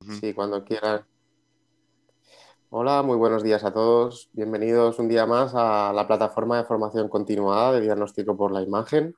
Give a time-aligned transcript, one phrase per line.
[0.00, 1.04] Sí, cuando quieran.
[2.70, 4.28] Hola, muy buenos días a todos.
[4.32, 9.16] Bienvenidos un día más a la plataforma de formación continuada de diagnóstico por la imagen.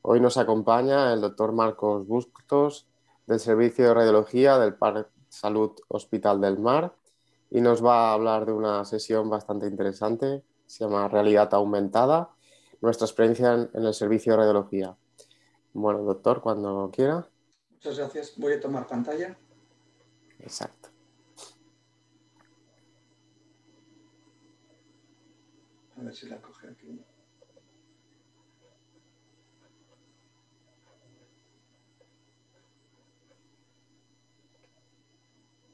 [0.00, 2.88] Hoy nos acompaña el doctor Marcos Bustos
[3.26, 6.94] del Servicio de Radiología del Parque Salud Hospital del Mar
[7.50, 12.30] y nos va a hablar de una sesión bastante interesante, se llama Realidad Aumentada,
[12.80, 14.96] nuestra experiencia en, en el Servicio de Radiología.
[15.74, 17.28] Bueno, doctor, cuando quiera.
[17.70, 18.34] Muchas gracias.
[18.38, 19.36] Voy a tomar pantalla.
[20.42, 20.88] Exacto.
[25.98, 27.00] A ver si la coge aquí.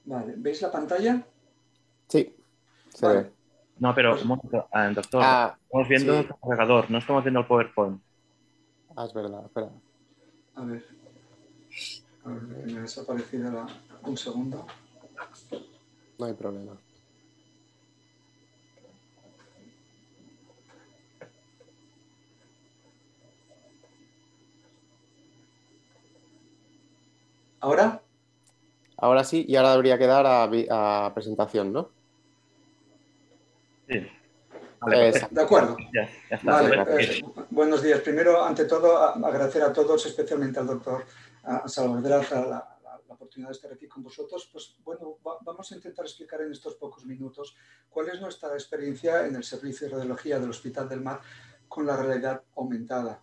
[0.04, 1.22] Vale, ¿veis la pantalla?
[2.08, 2.34] Sí,
[2.88, 3.20] se Vale.
[3.22, 3.32] ve.
[3.78, 6.18] No, pero un momento, ah, doctor, Ah, estamos viendo sí.
[6.18, 8.00] el cargador, no estamos viendo el PowerPoint.
[8.96, 9.70] Ah, es verdad, espera.
[10.56, 10.84] A ver.
[12.24, 13.66] A ver, que me ha desaparecido la...
[14.08, 14.66] un segundo.
[16.18, 16.76] No hay problema.
[27.60, 28.00] ¿Ahora?
[28.96, 30.48] Ahora sí, y ahora debería quedar a,
[31.06, 31.90] a presentación, ¿no?
[33.88, 34.06] Sí.
[34.80, 35.34] Vale, Exacto.
[35.34, 35.76] De acuerdo.
[35.92, 36.52] ya, ya está.
[36.52, 37.18] Vale, gracias.
[37.18, 38.00] eh, buenos días.
[38.00, 41.04] Primero, ante todo, a- agradecer a todos, especialmente al doctor
[41.42, 42.77] a Salvador la
[43.18, 44.48] oportunidad de estar aquí con vosotros.
[44.52, 47.54] Pues bueno, va- vamos a intentar explicar en estos pocos minutos
[47.90, 51.20] cuál es nuestra experiencia en el servicio de radiología del Hospital del Mar
[51.66, 53.20] con la realidad aumentada.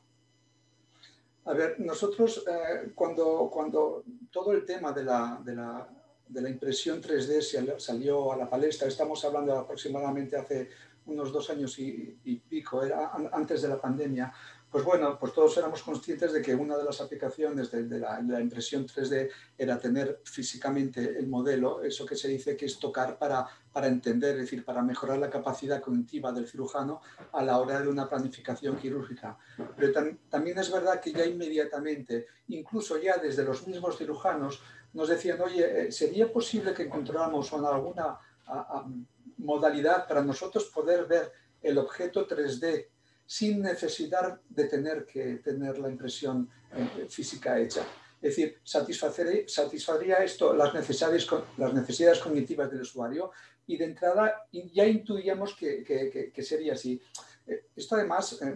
[1.45, 5.89] A ver, nosotros eh, cuando, cuando todo el tema de la, de la-
[6.27, 10.69] de la impresión 3D sal- salió a la palestra, estamos hablando aproximadamente hace
[11.05, 14.33] unos dos años y, y pico, era an- antes de la pandemia,
[14.75, 18.85] pues bueno, pues todos éramos conscientes de que una de las aplicaciones de, la, impresión
[18.85, 23.87] 3D era tener físicamente el modelo, eso que se dice que es tocar para, para
[23.87, 26.99] entender, es decir, para mejorar la capacidad cognitiva del cirujano
[27.31, 29.37] a la hora de una planificación quirúrgica.
[29.77, 34.61] Pero tam- también es verdad que ya inmediatamente, incluso ya desde los mismos cirujanos,
[34.91, 38.19] nos decían, oye, eh, ¿sería posible que encontráramos alguna
[39.37, 41.31] modalidad para nosotros poder ver
[41.61, 42.89] el objeto 3D
[43.25, 47.81] sin necesidad de tener que tener la impresión eh, física hecha?
[48.21, 53.31] Es decir, satisfacer- satisfaría esto las necesidades, co- las necesidades cognitivas del usuario
[53.67, 56.99] y de entrada ya intuíamos que sería así.
[57.47, 58.55] Eh, Esto además eh,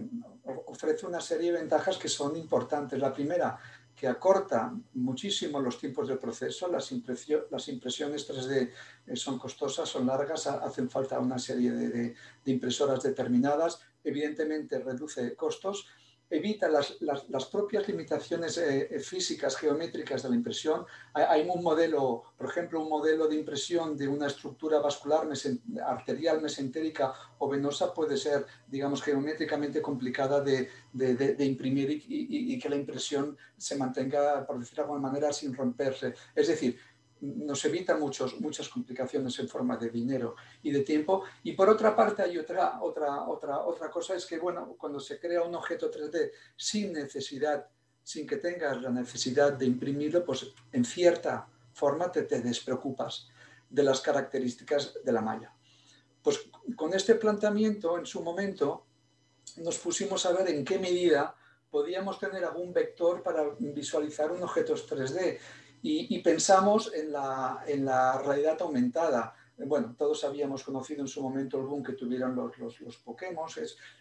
[0.65, 2.97] ofrece una serie de ventajas que son importantes.
[2.99, 3.57] La primera,
[3.99, 6.69] que acorta muchísimo los tiempos del proceso.
[6.69, 8.71] Las, impresio- las impresiones 3D
[9.07, 12.15] eh, son costosas, son largas, ha- hacen falta una serie de, de-
[12.45, 13.81] de impresoras determinadas.
[14.01, 15.85] Evidentemente reduce costos,
[16.29, 20.85] evita las, las- propias limitaciones eh, eh, físicas, geométricas de la impresión.
[21.13, 26.41] Hay, un modelo, por ejemplo, un modelo de impresión de una estructura vascular mesen- arterial,
[26.41, 32.69] mesentérica o venosa puede ser, digamos, geométricamente complicada de, de- imprimir y, y- y que
[32.69, 36.13] la impresión se mantenga, por decirlo de alguna manera, sin romperse.
[36.35, 36.79] Es decir,
[37.21, 41.23] nos evita muchos, muchas complicaciones en forma de dinero y de tiempo.
[41.43, 45.19] Y por otra parte hay otra, otra, otra, otra cosa, es que bueno, cuando se
[45.19, 47.67] crea un objeto 3D sin necesidad,
[48.03, 53.29] sin que tengas la necesidad de imprimirlo, pues en cierta forma te, te despreocupas
[53.69, 55.53] de las características de la malla.
[56.21, 58.85] Pues con este planteamiento en su momento
[59.57, 61.35] nos pusimos a ver en qué medida
[61.69, 65.37] podíamos tener algún vector para visualizar un objeto 3D
[65.81, 69.35] y, pensamos en la, en la realidad aumentada.
[69.57, 73.47] Bueno, todos habíamos conocido en su momento el boom que tuvieron los, los, los Pokémon.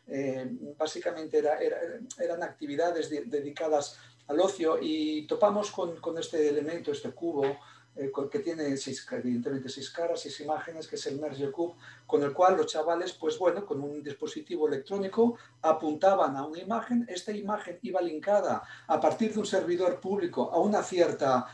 [0.06, 1.78] Eh, básicamente era, era,
[2.18, 7.58] eran actividades de, dedicadas al ocio y topamos con, con este elemento, este cubo,
[7.98, 11.74] eh, que tiene seis, evidentemente seis caras, seis imágenes, que es el Merge Cube,
[12.06, 17.04] con el cual los chavales, pues bueno, con un dispositivo electrónico apuntaban a una imagen,
[17.08, 21.46] esta imagen iba linkada a partir de un servidor público a una cierta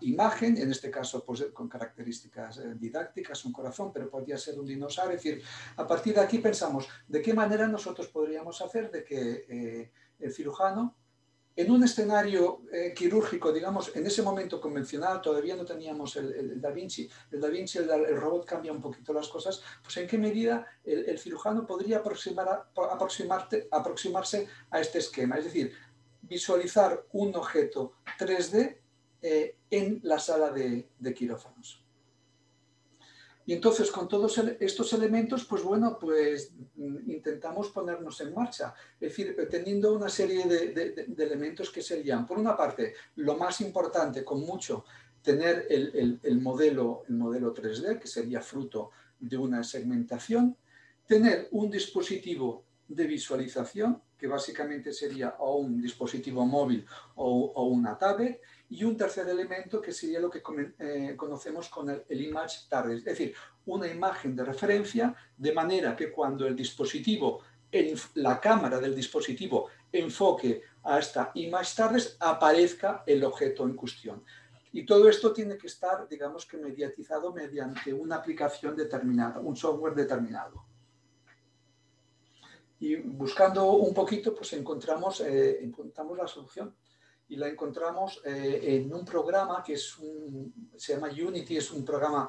[0.00, 4.66] imagen, en este caso pues, con características eh, didácticas, un corazón, pero podría ser un
[4.66, 5.42] dinosaurio, es decir,
[5.76, 10.32] a partir de aquí pensamos de qué manera nosotros podríamos hacer de que eh, el
[10.32, 10.96] cirujano
[11.56, 16.70] en un escenario eh, quirúrgico, digamos, en ese momento convencional, todavía no teníamos el, Da
[16.70, 20.66] Vinci, el Da Vinci, el, robot cambia un poquito las cosas, pues en qué medida
[20.84, 22.68] el, cirujano podría aproximar
[23.70, 25.72] aproximarse a este esquema, es decir,
[26.22, 28.78] visualizar un objeto 3D
[29.22, 31.84] eh, en la sala de, de quirófanos.
[33.50, 36.52] Y entonces con todos estos elementos, pues bueno, pues
[37.08, 38.72] intentamos ponernos en marcha.
[39.00, 44.22] Es decir, teniendo una serie de, elementos que serían, por una parte, lo más importante,
[44.22, 44.84] con mucho,
[45.20, 50.56] tener el, modelo, el modelo 3D, que sería fruto de una segmentación,
[51.04, 56.86] tener un dispositivo de visualización, que básicamente sería o un dispositivo móvil
[57.16, 60.42] o, una tablet, y un tercer elemento que sería lo que
[60.78, 63.34] eh, conocemos con el, image target, es decir,
[63.66, 67.40] una imagen de referencia, de manera que cuando el dispositivo,
[68.14, 74.24] la cámara del dispositivo enfoque a esta image target, aparezca el objeto en cuestión.
[74.72, 79.96] Y todo esto tiene que estar, digamos que mediatizado mediante una aplicación determinada, un software
[79.96, 80.64] determinado.
[82.78, 86.72] Y buscando un poquito, pues encontramos, eh, encontramos la solución.
[87.30, 91.84] Y la encontramos eh, en un programa que es un, se llama Unity, es un
[91.84, 92.28] programa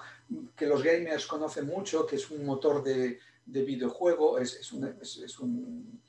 [0.56, 4.86] que los gamers conocen mucho, que es un motor de, de videojuego, es, es, un,
[5.01, 6.01] es un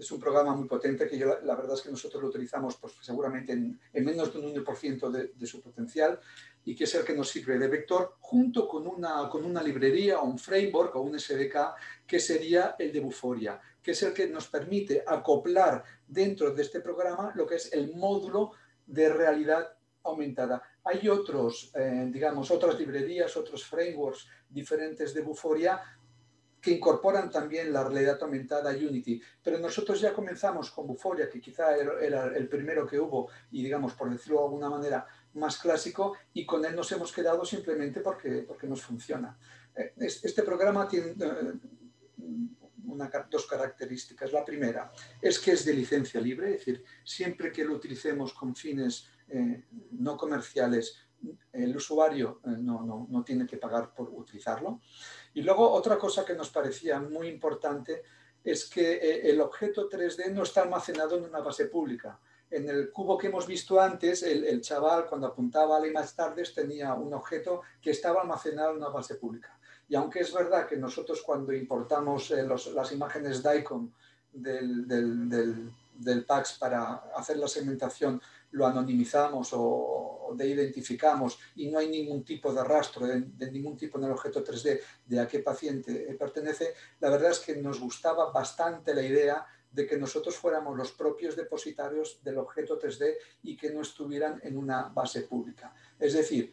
[0.00, 2.94] es un programa muy potente que yo, la, verdad es que nosotros lo utilizamos pues,
[3.02, 6.18] seguramente en, menos de un 1% de, de, su potencial
[6.64, 10.20] y que es el que nos sirve de vector junto con una, con una librería
[10.20, 11.74] o un framework o un SDK
[12.06, 16.80] que sería el de Buforia, que es el que nos permite acoplar dentro de este
[16.80, 18.52] programa lo que es el módulo
[18.86, 20.62] de realidad aumentada.
[20.84, 25.80] Hay otros, eh, digamos, otras librerías, otros frameworks diferentes de Buforia
[26.60, 29.20] que incorporan también la realidad aumentada Unity.
[29.42, 33.94] Pero nosotros ya comenzamos con Buforia, que quizá era el primero que hubo y, digamos,
[33.94, 38.44] por decirlo de alguna manera, más clásico, y con él nos hemos quedado simplemente porque,
[38.46, 39.38] porque nos funciona.
[39.74, 41.14] Eh, este programa tiene
[42.86, 44.32] eh, dos características.
[44.32, 44.90] La primera
[45.20, 49.64] es que es de licencia libre, es decir, siempre que lo utilicemos con fines eh,
[49.92, 50.96] no comerciales,
[51.52, 54.80] el usuario no, no, no tiene que pagar por utilizarlo.
[55.34, 58.02] Y luego otra cosa que nos parecía muy importante
[58.42, 62.18] es que eh, el objeto 3D no está almacenado en una base pública.
[62.50, 66.52] En el cubo que hemos visto antes, el, chaval cuando apuntaba a la más tardes
[66.52, 69.56] tenía un objeto que estaba almacenado en una base pública.
[69.90, 73.90] Y aunque es verdad que nosotros cuando importamos eh, las imágenes DICOM
[74.32, 75.28] del, del,
[75.96, 78.22] del, PAX para hacer la segmentación
[78.52, 83.98] lo anonimizamos o, de identificamos y no hay ningún tipo de rastro de, ningún tipo
[83.98, 88.30] en el objeto 3D de a qué paciente pertenece, la verdad es que nos gustaba
[88.30, 93.70] bastante la idea de que nosotros fuéramos los propios depositarios del objeto 3D y que
[93.70, 95.74] no estuvieran en una base pública.
[95.98, 96.52] Es decir,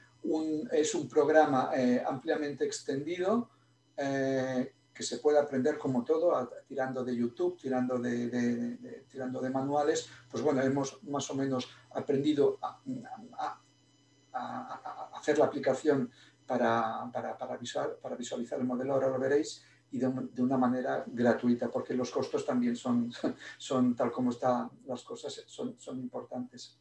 [0.71, 3.49] es un programa eh, ampliamente extendido
[3.95, 10.09] eh, que se puede aprender como todo, tirando de YouTube, tirando de, tirando de manuales,
[10.29, 13.61] pues bueno, hemos más o menos aprendido a,
[15.13, 16.11] hacer la aplicación
[16.45, 17.57] para, para,
[18.17, 20.07] visualizar el modelo, ahora lo veréis, y de,
[20.41, 23.11] una manera gratuita, porque los costos también son,
[23.57, 26.79] son tal como están las cosas, son importantes.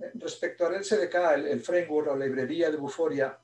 [0.00, 3.38] Eh, respecto al SDK, el, el framework o librería de Buforia,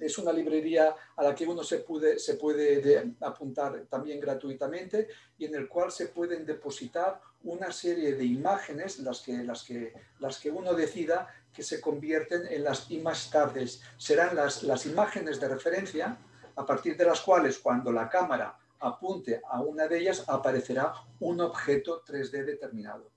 [0.00, 5.54] es una librería a la que uno se puede, puede apuntar también gratuitamente y en
[5.54, 11.80] el cual se pueden depositar una serie de imágenes, las que uno decida, que se
[11.80, 13.82] convierten en las image tardes.
[13.98, 16.16] Serán las, las imágenes de referencia
[16.56, 21.40] a partir de las cuales cuando la cámara apunte a una de ellas aparecerá un
[21.40, 23.10] objeto 3D determinado.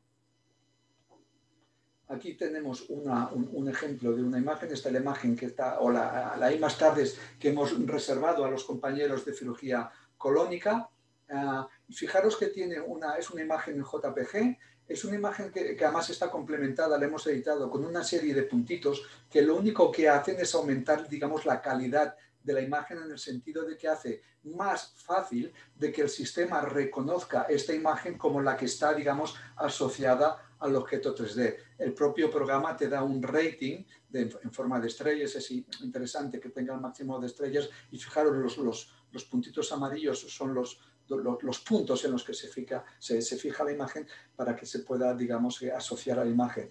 [2.14, 6.36] Aquí tenemos un, ejemplo de una imagen, esta es la imagen que está, o la,
[6.38, 10.90] la más tardes que hemos reservado a los compañeros de cirugía colónica.
[11.30, 15.86] Ah, fijaros que tiene una, es una imagen en JPG, es una imagen que, que,
[15.86, 20.08] además está complementada, la hemos editado con una serie de puntitos que lo único que
[20.08, 24.22] hacen es aumentar, digamos, la calidad de la imagen en el sentido de que hace
[24.44, 30.53] más fácil de que el sistema reconozca esta imagen como la que está, digamos, asociada
[30.64, 31.56] al objeto 3D.
[31.78, 36.74] El propio programa te da un rating en forma de estrellas, es interesante que tenga
[36.74, 40.80] el máximo de estrellas y fijaros los, los, los puntitos amarillos son los,
[41.10, 44.80] los, puntos en los que se fija, se, se, fija la imagen para que se
[44.80, 46.70] pueda, digamos, asociar a la imagen.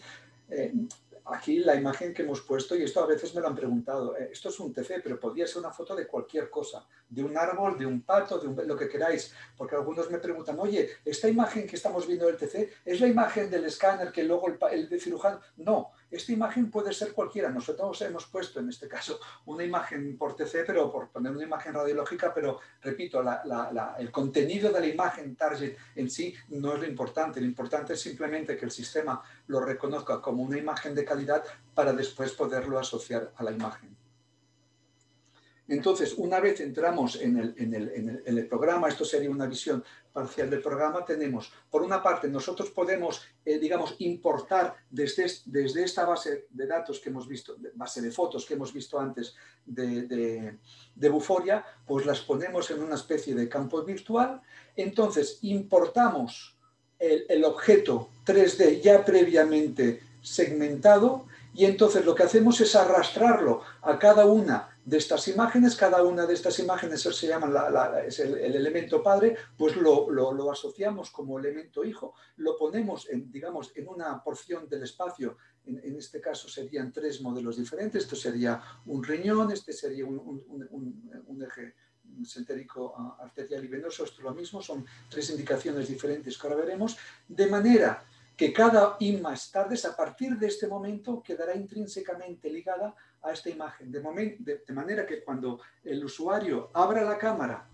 [0.49, 0.73] Eh,
[1.27, 4.31] aquí la imagen que hemos puesto, y esto a veces me lo han preguntado, eh,
[4.33, 7.79] esto es un TC, pero podría ser una foto de cualquier cosa, de un árbol,
[7.79, 11.77] de un pato, de lo que queráis, porque algunos me preguntan, oye, esta imagen que
[11.77, 14.59] estamos viendo del TC, ¿es la imagen del escáner que luego el,
[14.91, 15.41] el cirujano?
[15.57, 17.49] No, esta imagen puede ser cualquiera.
[17.49, 21.73] Nosotros hemos puesto en este caso una imagen por TC, pero por poner una imagen
[21.73, 23.23] radiológica, pero repito,
[23.99, 27.41] el contenido de la imagen target en sí no es lo importante.
[27.41, 31.43] Lo importante es simplemente que el sistema lo reconozca como una imagen de calidad
[31.75, 34.02] para después poderlo asociar a la imagen.
[35.69, 41.53] Entonces, una vez entramos en el, programa, esto sería una visión parcial del programa, tenemos,
[41.71, 47.09] por una parte, nosotros podemos, eh, digamos, importar desde, desde, esta base de datos que
[47.09, 50.59] hemos visto, base de fotos que hemos visto antes de,
[50.95, 54.43] de Buforia, pues las ponemos en una especie de campo virtual.
[54.77, 56.57] Entonces, importamos
[56.99, 64.25] el objeto 3D ya previamente segmentado y entonces lo que hacemos es arrastrarlo a cada
[64.27, 69.37] una de estas imágenes, cada una de estas imágenes se llama es el, elemento padre,
[69.57, 75.37] pues lo, asociamos como elemento hijo, lo ponemos en, digamos, en una porción del espacio,
[75.67, 81.75] en, este caso serían tres modelos diferentes, esto sería un riñón, este sería un, eje
[82.25, 86.97] sentérico arterial y venoso, esto es lo mismo, son tres indicaciones diferentes que ahora veremos,
[87.29, 88.05] de manera
[88.37, 93.51] que cada I más tardes, a partir de este momento, quedará intrínsecamente ligada a esta
[93.51, 97.69] imagen, de, manera que cuando el usuario abra la cámara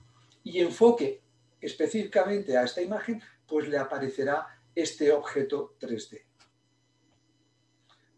[0.44, 1.20] y enfoque
[1.60, 6.28] específicamente a esta imagen, pues le aparecerá este objeto 3D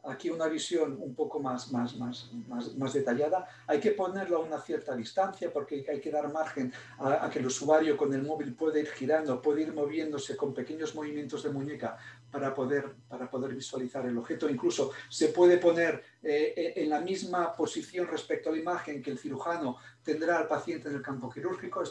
[0.04, 2.30] aquí una visión un poco más, más, más,
[2.76, 7.28] más, detallada, hay que ponerlo a una cierta distancia porque hay que dar margen a,
[7.30, 11.42] que el usuario con el móvil pueda ir girando, puede ir moviéndose con pequeños movimientos
[11.42, 11.98] de muñeca
[12.30, 14.48] para poder, para poder visualizar el objeto.
[14.48, 19.18] Incluso se puede poner eh, en la misma posición respecto a la imagen que el
[19.18, 21.82] cirujano tendrá al paciente en el campo quirúrgico.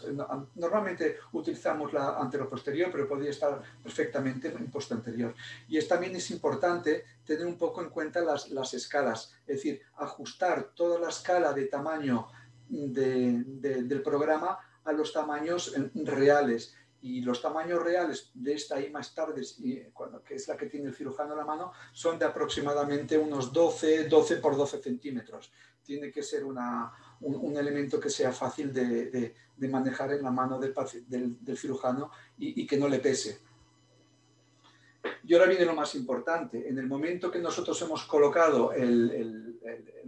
[0.55, 5.33] normalmente utilizamos la anteroposterior, pero podría estar perfectamente en posterior.
[5.67, 10.71] Y también es importante tener un poco en cuenta las, las escalas, es decir, ajustar
[10.75, 12.27] toda la escala de tamaño
[12.69, 19.41] del programa a los tamaños reales y los tamaños reales de esta I más tarde,
[20.25, 24.05] que es la que tiene el cirujano en la mano, son de aproximadamente unos 12,
[24.05, 25.51] 12 por 12 centímetros.
[25.83, 26.91] Tiene que ser una,
[27.21, 30.73] un, elemento que sea fácil de, de, manejar en la mano del,
[31.07, 33.39] del, cirujano y, y, que no le pese.
[35.23, 36.67] Y ahora viene lo más importante.
[36.67, 39.59] En el momento que nosotros hemos colocado el,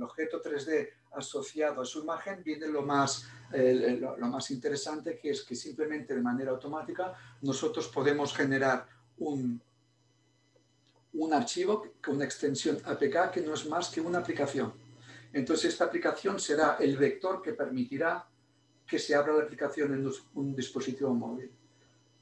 [0.01, 5.55] objeto 3D asociado a su imagen, viene lo más, lo, más interesante, que es que
[5.55, 8.87] simplemente de manera automática nosotros podemos generar
[9.19, 9.61] un,
[11.13, 14.73] un archivo con una extensión APK que no es más que una aplicación.
[15.33, 18.25] Entonces esta aplicación será el vector que permitirá
[18.87, 21.51] que se abra la aplicación en un dispositivo móvil.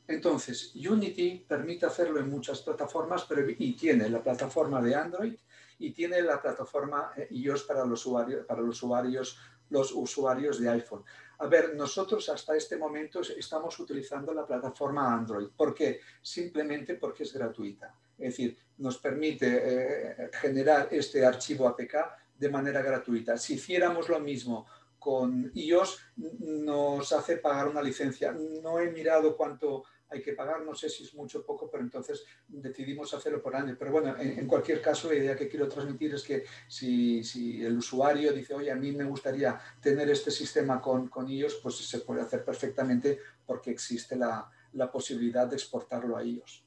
[0.09, 5.35] Entonces, Unity permite hacerlo en muchas plataformas, pero y tiene la plataforma de Android
[5.77, 9.37] y tiene la plataforma eh, iOS para los usuarios, para los usuarios,
[9.69, 11.03] los usuarios de iPhone.
[11.37, 15.49] A ver, nosotros hasta este momento estamos utilizando la plataforma Android.
[15.55, 15.99] ¿Por qué?
[16.23, 17.93] Simplemente porque es gratuita.
[18.17, 21.95] Es decir, nos permite eh, generar este archivo APK
[22.35, 23.37] de manera gratuita.
[23.37, 24.65] Si hiciéramos lo mismo
[24.97, 26.01] con iOS,
[26.39, 28.31] nos hace pagar una licencia.
[28.33, 31.83] No he mirado cuánto hay que pagar, no sé si es mucho o poco, pero
[31.83, 33.75] entonces decidimos hacerlo por año.
[33.77, 38.33] Pero bueno, en, cualquier caso, la idea que quiero transmitir es que si, el usuario
[38.33, 42.21] dice, oye, a mí me gustaría tener este sistema con, con ellos, pues se puede
[42.21, 46.63] hacer perfectamente porque existe la, la posibilidad de exportarlo a ellos.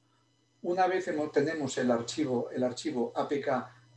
[0.63, 3.49] Una vez tenemos el archivo, el archivo APK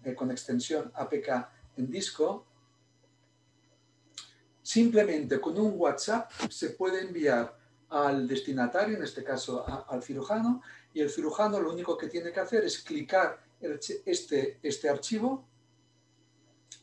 [0.03, 1.47] eh, con extensión APK
[1.77, 2.45] en disco,
[4.61, 7.55] simplemente con un WhatsApp se puede enviar
[7.89, 10.61] al destinatario, en este caso al cirujano,
[10.93, 13.39] y el cirujano lo único que tiene que hacer es clicar
[14.05, 15.45] este, este archivo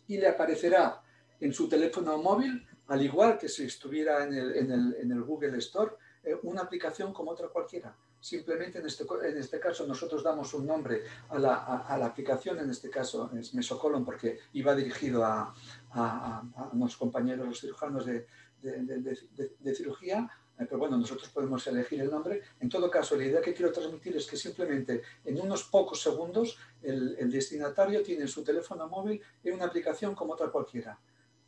[0.07, 1.03] y le aparecerá
[1.41, 5.93] en su teléfono móvil, al igual que si estuviera en el, en el, Google Store,
[6.23, 7.97] eh, una aplicación como otra cualquiera.
[8.21, 12.59] Simplemente en este, en este caso nosotros damos un nombre a la, a, la aplicación,
[12.61, 15.53] en este caso es Mesocolon porque iba dirigido a,
[15.91, 18.27] a, a unos compañeros, los cirujanos de,
[18.63, 22.43] de cirugía, pero bueno, nosotros podemos elegir el nombre.
[22.61, 26.59] En todo caso, la idea que quiero transmitir es que simplemente en unos pocos segundos
[26.83, 30.99] el, destinatario tiene su teléfono móvil en una aplicación como otra cualquiera.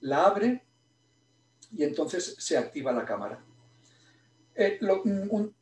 [0.00, 0.62] La abre
[1.73, 3.44] y entonces se activa la cámara.
[4.56, 5.54] Eh, un,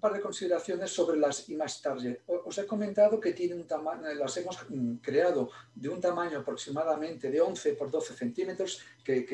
[0.00, 2.20] par de consideraciones sobre las image target.
[2.26, 7.30] Os he comentado que tiene un tamaño, las hemos mm, creado de un tamaño aproximadamente
[7.30, 9.24] de 11 por 12 centímetros, que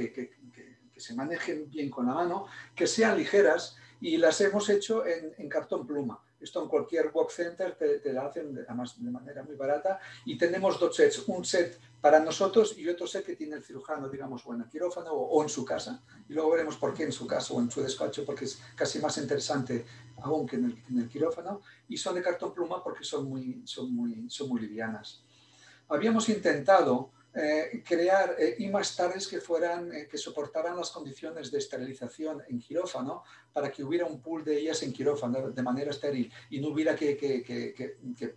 [1.01, 5.87] se manejen bien con la mano, que sean ligeras y las hemos hecho en, cartón
[5.87, 6.21] pluma.
[6.41, 10.79] Esto en cualquier work center te, la hacen además de manera muy barata y tenemos
[10.79, 14.53] dos sets, un set para nosotros y otro set que tiene el cirujano, digamos, o
[14.53, 16.03] en el quirófano o, en su casa.
[16.29, 18.99] Y luego veremos por qué en su casa o en su despacho, porque es casi
[18.99, 19.87] más interesante
[20.19, 21.63] aún que en el, en el quirófano.
[21.89, 25.23] Y son de cartón pluma porque son muy, son muy, son muy livianas.
[25.89, 32.43] Habíamos intentado eh, crear eh, imastares que fueran, eh, que soportaran las condiciones de esterilización
[32.49, 36.61] en quirófano para que hubiera un pool de ellas en quirófano de manera estéril y
[36.61, 37.75] no hubiera que, que, que,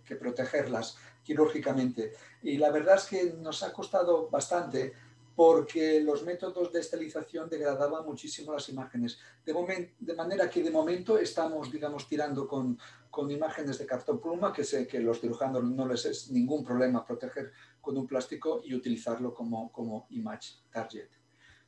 [0.04, 2.12] que protegerlas quirúrgicamente.
[2.42, 4.92] Y la verdad es que nos ha costado bastante
[5.38, 9.20] porque los métodos de esterilización degradaban muchísimo las imágenes.
[9.46, 9.54] De,
[10.00, 12.76] de manera que de momento estamos, digamos, tirando con,
[13.10, 17.04] con imágenes de cartón pluma, que sé que los cirujanos no les es ningún problema
[17.04, 21.08] proteger con un plástico y utilizarlo como, como image target.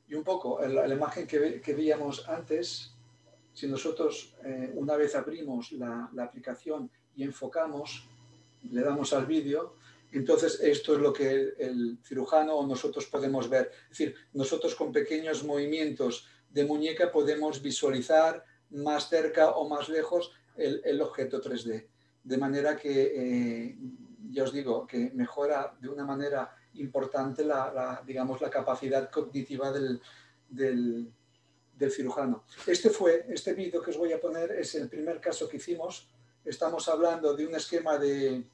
[0.09, 2.94] Y un poco, la, la imagen que, que, veíamos antes,
[3.52, 8.09] si nosotros eh, una vez abrimos la, la aplicación y enfocamos,
[8.70, 9.76] le damos al vídeo,
[10.12, 13.70] entonces, esto es lo que el, cirujano o nosotros podemos ver.
[13.85, 20.32] Es decir, nosotros con pequeños movimientos de muñeca podemos visualizar más cerca o más lejos
[20.57, 21.87] el, objeto 3D.
[22.23, 23.78] De manera que, eh,
[24.30, 30.00] ya os digo, que mejora de una manera importante la, digamos, la capacidad cognitiva del,
[30.49, 31.11] del,
[31.76, 32.45] del cirujano.
[32.66, 36.09] Este fue, este vídeo que os voy a poner es el primer caso que hicimos.
[36.45, 38.45] Estamos hablando de un esquema de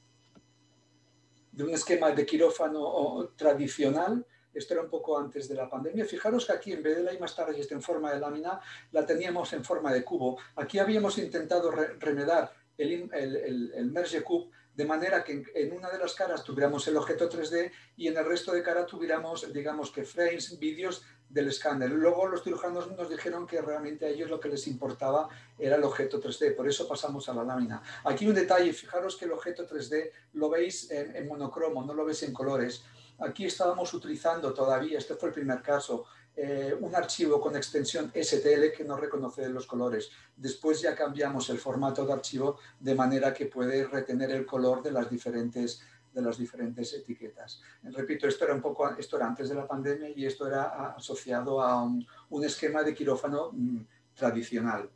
[1.57, 4.25] de un esquema de quirófano tradicional.
[4.57, 6.05] Esto era un poco antes de la pandemia.
[6.05, 8.61] Fijaros que aquí, en vez de la esté en forma de lámina,
[8.93, 10.39] la teníamos en forma de cubo.
[10.57, 16.45] Aquí habíamos intentado remedar el, Merge Cube de manera que en, una de las caras
[16.45, 21.03] tuviéramos el objeto 3D y en el resto de cara tuviéramos, digamos que frames, vídeos
[21.29, 21.91] del escáner.
[21.91, 25.85] Luego los cirujanos nos dijeron que realmente a ellos lo que les importaba era el
[25.85, 27.83] objeto 3D, por eso pasamos a la lámina.
[28.05, 32.23] Aquí un detalle, fijaros que el objeto 3D lo veis en, monocromo, no lo veis
[32.23, 32.85] en colores.
[33.19, 36.05] Aquí estábamos utilizando todavía, este fue el primer caso,
[36.39, 40.11] eh, un archivo con extensión STL que no reconoce los colores.
[40.37, 44.93] Después ya cambiamos el formato de archivo de manera que puede retener el color de
[44.93, 45.81] las diferentes
[46.13, 47.61] de las diferentes etiquetas.
[47.83, 51.61] Repito, esto era un poco, esto era antes de la pandemia y esto era asociado
[51.61, 52.07] a un,
[52.43, 53.81] esquema de quirófano mm,
[54.15, 54.89] tradicional.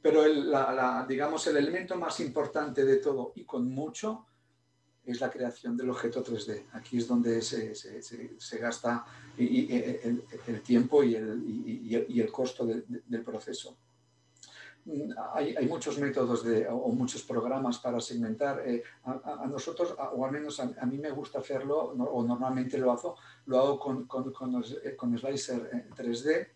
[0.00, 0.50] Pero el,
[1.06, 4.26] digamos, el elemento más importante de todo y con mucho
[5.04, 6.66] es la creación del objeto 3D.
[6.72, 9.04] Aquí es donde se, gasta
[9.36, 13.76] el, tiempo y el, costo del proceso
[15.34, 18.62] hay, hay, muchos métodos de, o muchos programas para segmentar.
[18.66, 23.16] Eh, a, nosotros, o al menos a, mí me gusta hacerlo, o normalmente lo hago,
[23.46, 24.62] lo hago con, con, con,
[24.96, 26.48] con Slicer 3D.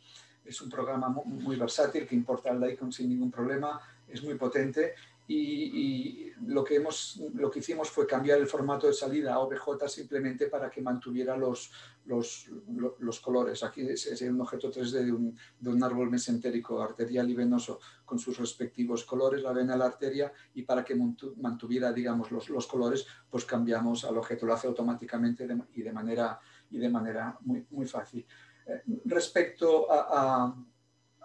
[0.45, 4.95] Es un programa muy, versátil que importa el icon sin ningún problema, es muy potente
[5.27, 9.89] y, lo, que hemos, lo que hicimos fue cambiar el formato de salida a OBJ
[9.89, 11.71] simplemente para que mantuviera los,
[12.05, 12.51] los,
[12.99, 13.63] los colores.
[13.63, 18.19] Aquí es, un objeto 3D de un, de un, árbol mesentérico arterial y venoso con
[18.19, 23.07] sus respectivos colores, la vena, la arteria, y para que mantuviera, digamos, los, los colores,
[23.31, 26.39] pues cambiamos al objeto, lo hace automáticamente y de manera,
[26.71, 28.27] y de manera muy, muy fácil.
[28.67, 30.55] Eh, respecto a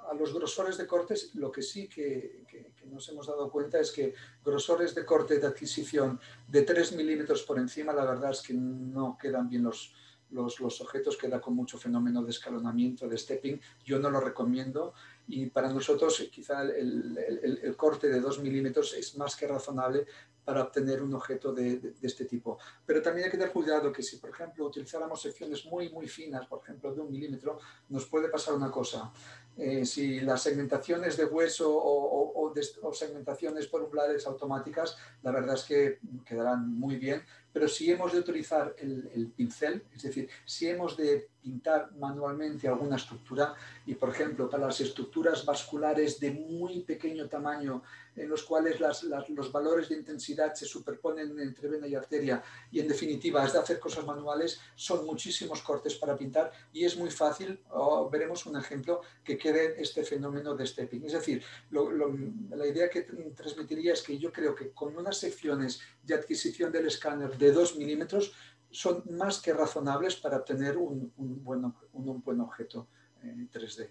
[0.09, 4.13] a los grosores de cortes, lo que sí que, nos hemos dado cuenta es que
[4.43, 9.17] grosores de corte de adquisición de 3 milímetros por encima, la verdad es que no
[9.19, 9.93] quedan bien los,
[10.31, 13.61] los, los, objetos, queda con mucho fenómeno de escalonamiento, de stepping.
[13.83, 14.93] Yo no lo recomiendo
[15.29, 20.07] y para nosotros quizá el, el, el corte de 2 milímetros es más que razonable
[20.43, 22.57] para obtener un objeto de, de, este tipo.
[22.83, 26.47] Pero también hay que tener cuidado que si, por ejemplo, utilizáramos secciones muy, muy finas,
[26.47, 29.11] por ejemplo, de un milímetro, nos puede pasar una cosa.
[29.55, 33.69] Eh, si las segmentaciones de hueso o, o, de, o, segmentaciones
[34.25, 39.27] automáticas, la verdad es que quedarán muy bien, pero si hemos de utilizar el, el,
[39.27, 43.53] pincel, es decir, si hemos de pintar manualmente alguna estructura
[43.85, 47.83] y, por ejemplo, para las estructuras vasculares de muy pequeño tamaño,
[48.15, 52.87] en los cuales los valores de intensidad se superponen entre vena y arteria y, en
[52.87, 57.61] definitiva, es de hacer cosas manuales, son muchísimos cortes para pintar y es muy fácil,
[58.11, 61.05] veremos un ejemplo, que quede este fenómeno de stepping.
[61.05, 63.03] Es decir, la idea que
[63.35, 67.77] transmitiría es que yo creo que con unas secciones de adquisición del escáner de 2
[67.77, 68.33] milímetros
[68.71, 71.41] son más que razonables para obtener un, un,
[71.93, 72.87] un, buen, objeto
[73.23, 73.89] en 3D.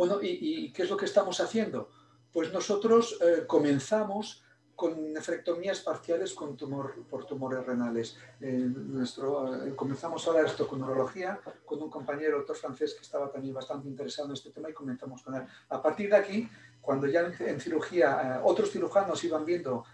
[0.00, 1.90] Bueno, ¿y, ¿y, qué es lo que estamos haciendo?
[2.32, 4.42] Pues nosotros eh, comenzamos
[4.74, 8.16] con nefrectomías parciales por tumores renales.
[8.40, 13.30] Eh, nuestro, eh, comenzamos ahora esto con neurología, con un compañero, doctor francés, que estaba
[13.30, 15.42] también bastante interesado en este tema y comenzamos con él.
[15.68, 16.48] A partir de aquí,
[16.80, 19.84] cuando ya en, en cirugía eh, otros cirujanos iban viendo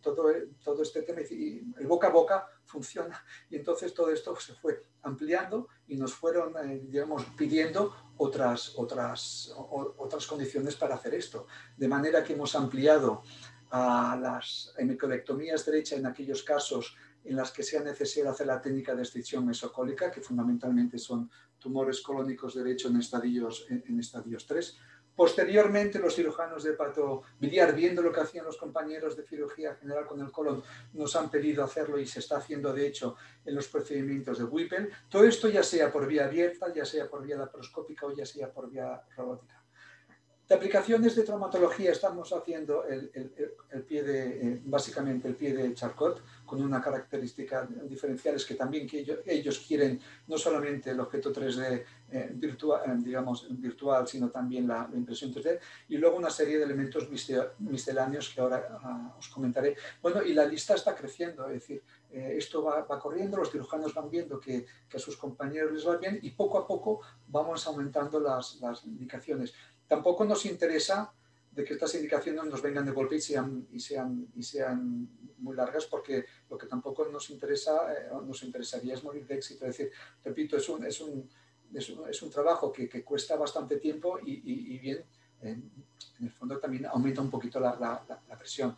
[0.00, 4.54] todo, todo este tema, y el boca a boca funciona, y entonces todo esto se
[4.54, 11.46] fue ampliando y nos fueron, eh, digamos, pidiendo otras, otras, otras condiciones para hacer esto.
[11.76, 13.22] De manera que hemos ampliado
[13.70, 18.94] a las hemicolectomías derecha en aquellos casos en las que sea necesario hacer la técnica
[18.94, 24.78] de extinción mesocólica, que fundamentalmente son tumores colónicos derechos en estadios, en estadios 3.
[25.18, 26.76] Posteriormente, los cirujanos de
[27.40, 31.28] biliar, viendo lo que hacían los compañeros de cirugía general con el colon, nos han
[31.28, 34.90] pedido hacerlo y se está haciendo, de hecho, en los procedimientos de Whipple.
[35.08, 38.52] Todo esto ya sea por vía abierta, ya sea por vía laparoscópica o ya sea
[38.52, 39.57] por vía robótica.
[40.48, 43.10] De aplicaciones de traumatología estamos haciendo el,
[43.86, 48.88] pie de, eh, básicamente el pie de Charcot con una característica diferencial es que también
[48.88, 54.66] que ellos, quieren no solamente el objeto 3D eh, virtual, eh, digamos, virtual, sino también
[54.66, 55.58] la, impresión 3D
[55.90, 57.10] y luego una serie de elementos
[57.58, 59.76] misceláneos que ahora ah, os comentaré.
[60.00, 64.40] Bueno, y la lista está creciendo, es decir, esto va, corriendo, los cirujanos van viendo
[64.40, 68.56] que, a sus compañeros les va bien y poco a poco vamos aumentando las
[68.86, 69.52] indicaciones.
[69.88, 71.12] Tampoco nos interesa
[71.50, 75.56] de que estas indicaciones nos vengan de golpe y sean, y sean, y sean muy
[75.56, 79.66] largas, porque lo que tampoco nos interesa, eh, nos interesaría es morir de éxito.
[79.66, 79.92] Es decir,
[80.24, 81.28] repito, es un, es un,
[81.74, 85.04] es un, trabajo que, que, cuesta bastante tiempo y, y, bien,
[85.40, 85.70] en,
[86.20, 88.76] el fondo también aumenta un poquito la, la, la presión.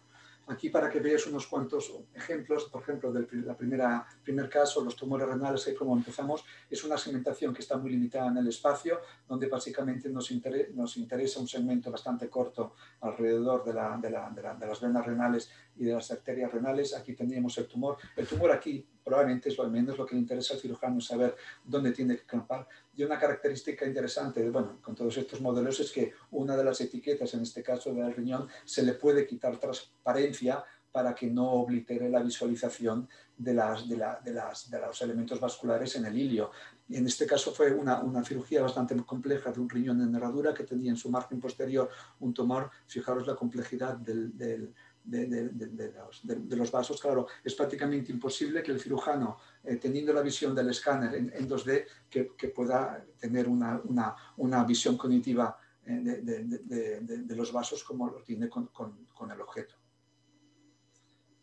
[0.51, 5.65] Aquí para que veáis unos cuantos ejemplos, por ejemplo, del primer caso, los tumores renales,
[5.69, 10.09] ahí como empezamos, es una segmentación que está muy limitada en el espacio, donde básicamente
[10.09, 15.85] nos, interesa un segmento bastante corto alrededor de, de, la, de, las venas renales y
[15.85, 16.97] de las arterias renales.
[16.97, 17.99] Aquí teníamos el tumor.
[18.17, 21.93] El tumor aquí probablemente es lo menos lo que le interesa al cirujano saber dónde
[21.93, 22.67] tiene que clampar.
[22.95, 27.35] Y una característica interesante, bueno, con todos estos modelos es que una de las etiquetas,
[27.35, 32.21] en este caso del riñón, se le puede quitar transparencia para que no oblitere la
[32.21, 36.51] visualización de, las, de, las, de los elementos vasculares en el hilio.
[36.89, 40.53] Y en este caso fue una, una, cirugía bastante compleja de un riñón en herradura
[40.53, 42.71] que tenía en su margen posterior un tumor.
[42.87, 44.75] Fijaros la complejidad del
[45.11, 50.71] de, los, vasos, claro, es prácticamente imposible que el cirujano, eh, teniendo la visión del
[50.71, 57.83] escáner en, 2D, que, pueda tener una, una, una visión cognitiva eh, de, los vasos
[57.85, 59.75] como lo tiene con, con, el objeto.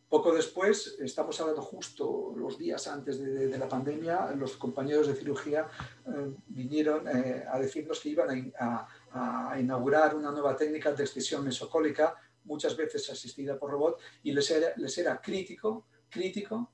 [0.10, 5.68] Poco después, estamos hablando justo los días antes de, la pandemia, los compañeros de cirugía
[6.06, 12.16] eh, vinieron a decirnos que iban a, a, inaugurar una nueva técnica de excisión mesocólica
[12.48, 16.72] muchas veces asistida por robot, y les era, les era crítico, crítico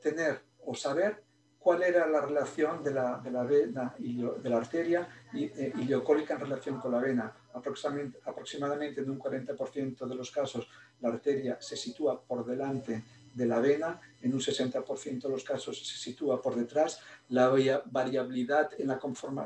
[0.00, 1.22] tener o saber
[1.58, 6.40] cuál era la relación de la, de la vena, de la arteria eh, ileocólica en
[6.40, 7.34] relación con la vena.
[7.54, 10.68] Aproximadamente, aproximadamente en un 40% de los casos
[11.00, 13.02] la arteria se sitúa por delante
[13.36, 17.00] de la vena, en un 60% de los casos se sitúa por detrás.
[17.28, 17.48] La
[17.84, 18.98] variabilidad en la,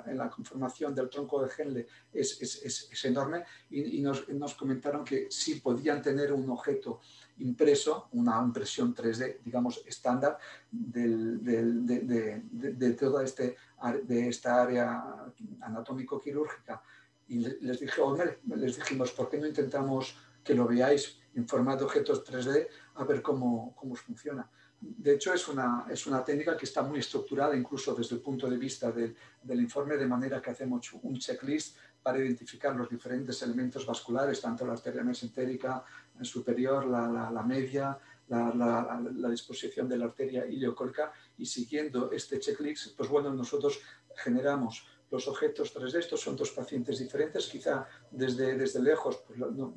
[0.07, 5.05] en la conformación del tronco de Henle es, es, es, enorme y, nos, nos, comentaron
[5.05, 7.01] que si podían tener un objeto
[7.39, 10.39] impreso, una impresión 3D, digamos, estándar
[10.71, 13.57] del, de, de, de, toda este,
[14.05, 16.81] de esta área anatómico-quirúrgica.
[17.27, 18.01] Y les, dije,
[18.47, 22.69] les dijimos, ¿por qué no intentamos que lo veáis en formato de objetos 3D
[23.01, 24.49] a ver cómo, cómo funciona.
[24.81, 28.49] De hecho, es una, es una técnica que está muy estructurada, incluso desde el punto
[28.49, 33.85] de vista del informe, de manera que hacemos un checklist para identificar los diferentes elementos
[33.85, 35.85] vasculares, tanto la arteria mesentérica
[36.23, 42.97] superior, la, la, media, la, la, disposición de la arteria ileocólica y siguiendo este checklist,
[42.97, 43.81] pues bueno, nosotros
[44.17, 49.75] generamos los objetos 3D, estos son dos pacientes diferentes, quizá desde, desde lejos pues, no,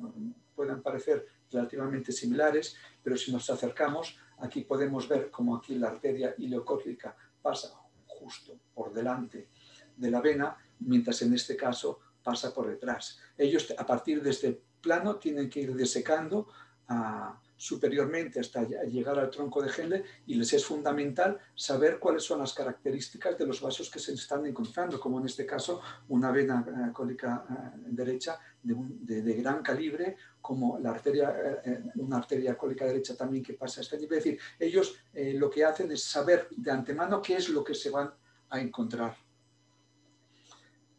[0.54, 6.34] puedan parecer relativamente similares, pero si nos acercamos, aquí podemos ver cómo aquí la arteria
[6.38, 7.74] ileocórdica pasa
[8.06, 9.48] justo por delante
[9.96, 13.18] de la vena, mientras en este caso pasa por detrás.
[13.36, 16.48] Ellos a partir de este plano tienen que ir desecando
[16.88, 22.40] a, superiormente hasta llegar al tronco de Henle y les es fundamental saber cuáles son
[22.40, 26.64] las características de los vasos que se están encontrando, como en este caso una vena
[26.66, 33.16] eh, cólica eh, derecha de, gran calibre, como la arteria, eh, una arteria cólica derecha
[33.16, 34.18] también que pasa a este nivel.
[34.18, 37.90] Es decir, ellos lo que hacen es saber de antemano qué es lo que se
[37.90, 38.12] van
[38.50, 39.23] a encontrar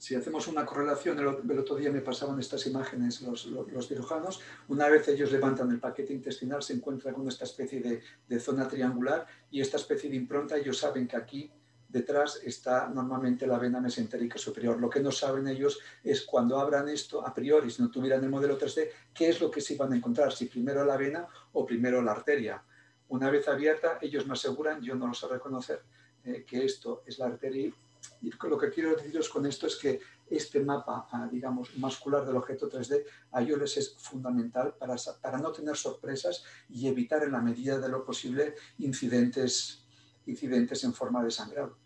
[0.06, 4.88] si hacemos una correlación, el, otro día me pasaban estas imágenes los, los, cirujanos, una
[4.88, 7.82] vez ellos levantan el paquete intestinal se encuentran con esta especie
[8.28, 11.52] de, zona triangular y esta especie de impronta, ellos saben que aquí
[11.90, 14.80] detrás está normalmente la vena mesentérica superior.
[14.80, 18.30] Lo que no saben ellos es cuando abran esto, a priori, si no tuvieran el
[18.30, 21.66] modelo 3D, qué es lo que se van a encontrar, si primero la vena o
[21.66, 22.64] primero la arteria.
[23.08, 25.82] Una vez abierta, ellos me aseguran, yo no lo sé reconocer,
[26.26, 27.74] eh, que esto es la arteria
[28.22, 32.70] lo que quiero deciros con esto es que este mapa, ah, digamos, muscular del objeto
[32.70, 37.42] 3D, a ellos les es fundamental para, para no tener sorpresas y evitar en la
[37.42, 39.86] medida de lo posible incidentes,
[40.26, 41.85] incidentes en forma de sangrado.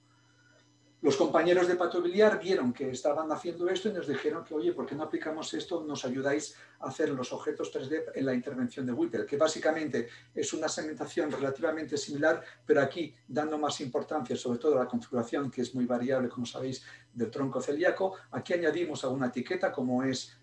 [1.01, 4.85] Los compañeros de patobiliar vieron que estaban haciendo esto y nos dijeron que, oye, ¿por
[4.85, 5.81] qué no aplicamos esto?
[5.81, 10.51] Nos ayudáis a hacer los objetos 3D en la intervención de Whipple, que básicamente es
[10.51, 15.61] una segmentación relativamente similar, pero aquí dando más importancia sobre todo a la configuración, que
[15.61, 16.83] es muy variable, como sabéis,
[17.13, 18.15] del tronco celíaco.
[18.31, 20.37] Aquí añadimos alguna etiqueta, como es,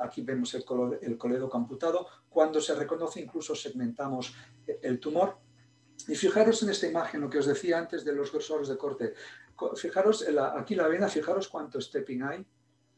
[0.00, 0.64] aquí vemos el,
[1.02, 2.06] el coledo computado.
[2.28, 4.36] Cuando se reconoce, incluso segmentamos
[4.82, 5.36] el tumor.
[6.08, 9.14] Y fijaros en esta imagen, lo que os decía antes de los grosores de corte
[9.76, 12.46] fijaros, aquí la vena, fijaros cuánto stepping hay.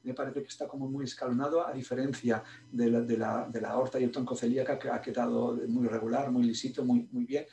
[0.04, 3.70] Me parece que está como muy escalonado, a diferencia de la, de la, de la
[3.70, 7.46] aorta y el tronco celíaca, que ha quedado muy regular, muy lisito, muy, muy bien.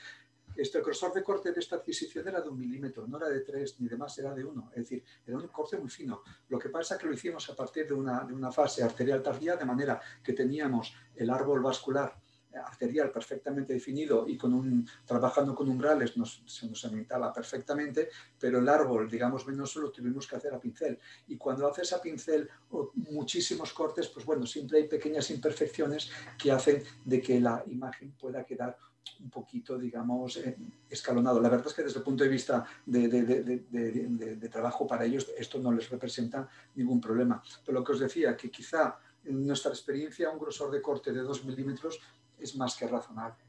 [0.56, 3.42] Este, el grosor de corte de esta adquisición era de un milímetro, no era de
[3.42, 4.70] tres ni demás, era de uno.
[4.72, 6.22] Es decir, era un corte muy fino.
[6.48, 9.22] Lo que pasa es que lo hicimos a partir de una, de una fase arterial
[9.22, 12.16] tardía, de manera que teníamos el árbol vascular
[12.58, 18.60] arterial perfectamente definido y con un, trabajando con umbrales nos, se nos alimentaba perfectamente, pero
[18.60, 21.00] el árbol, digamos, venoso lo tuvimos que hacer a pincel.
[21.28, 22.50] Y cuando haces a pincel
[22.94, 28.44] muchísimos cortes, pues bueno, siempre hay pequeñas imperfecciones que hacen de que la imagen pueda
[28.44, 28.78] quedar
[29.20, 30.58] un poquito, digamos, eh,
[30.90, 31.40] escalonado.
[31.40, 35.32] La verdad es que desde el punto de vista de, de, de, trabajo para ellos
[35.38, 37.42] esto no les representa ningún problema.
[37.66, 41.22] Pero lo que os decía, que quizá en nuestra experiencia un grosor de corte de
[41.22, 42.00] 2 milímetros
[42.40, 43.44] es más que razonable.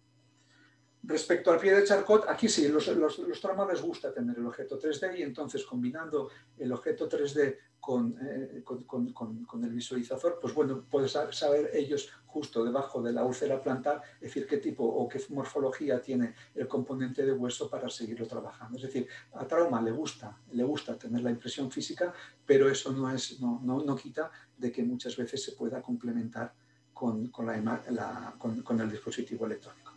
[1.02, 4.76] Respecto al pie de charcot, aquí sí, los, los, los les gusta tener el objeto
[4.76, 10.52] 3D y entonces combinando el objeto 3D con, eh, con, con, con, el visualizador, pues
[10.52, 15.08] bueno, puedes saber ellos justo debajo de la úlcera plantar, es decir, qué tipo o
[15.08, 18.76] qué morfología tiene el componente de hueso para seguirlo trabajando.
[18.76, 22.12] Es decir, a trauma le gusta, le gusta tener la impresión física,
[22.44, 26.52] pero eso no, es, no, no, no quita de que muchas veces se pueda complementar
[26.96, 29.92] con, con, la, con, con el dispositivo electrónico.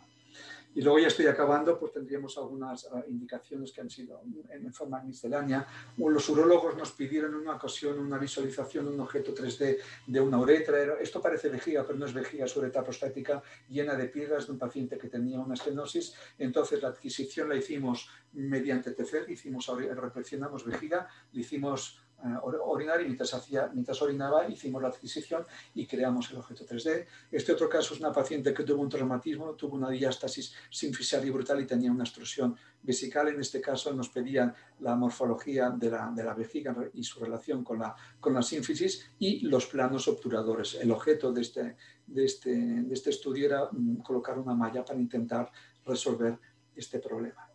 [0.74, 5.02] Y luego ya estoy acabando, pues tendríamos algunas uh, indicaciones que han sido en forma
[5.02, 5.66] miscelánea.
[5.96, 10.38] Los urólogos nos pidieron en una ocasión una visualización de un objeto 3D de una
[10.38, 11.00] uretra.
[11.00, 14.58] Esto parece vejiga, pero no es vejiga, es uretra prostática llena de piedras de un
[14.58, 16.14] paciente que tenía una estenosis.
[16.38, 21.98] Entonces la adquisición la hicimos mediante TCR, hicimos, reflexionamos vejiga, le hicimos
[22.44, 27.06] orinar y mientras, hacía, mientras orinaba hicimos la adquisición y creamos el objeto 3D.
[27.30, 31.30] Este otro caso es una paciente que tuvo un traumatismo, tuvo una diástasis sin y
[31.30, 33.28] brutal y tenía una extrusión vesical.
[33.28, 37.64] En este caso nos pedían la morfología de la, de la vejiga y su relación
[37.64, 40.74] con la, con la sínfisis y los planos obturadores.
[40.74, 44.98] El objeto de este, de este, de este estudio era mm, colocar una malla para
[44.98, 45.50] intentar
[45.84, 46.38] resolver
[46.74, 47.48] este problema.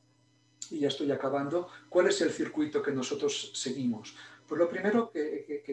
[0.71, 1.67] Y ya estoy acabando.
[1.89, 4.15] ¿Cuál es el circuito que nosotros seguimos?
[4.47, 5.63] Pues lo primero que,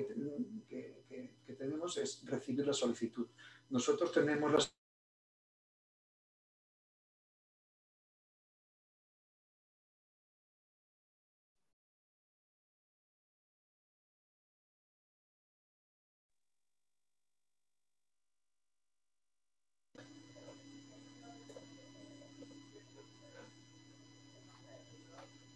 [1.58, 3.26] tenemos es recibir la solicitud.
[3.70, 4.74] Nosotros tenemos las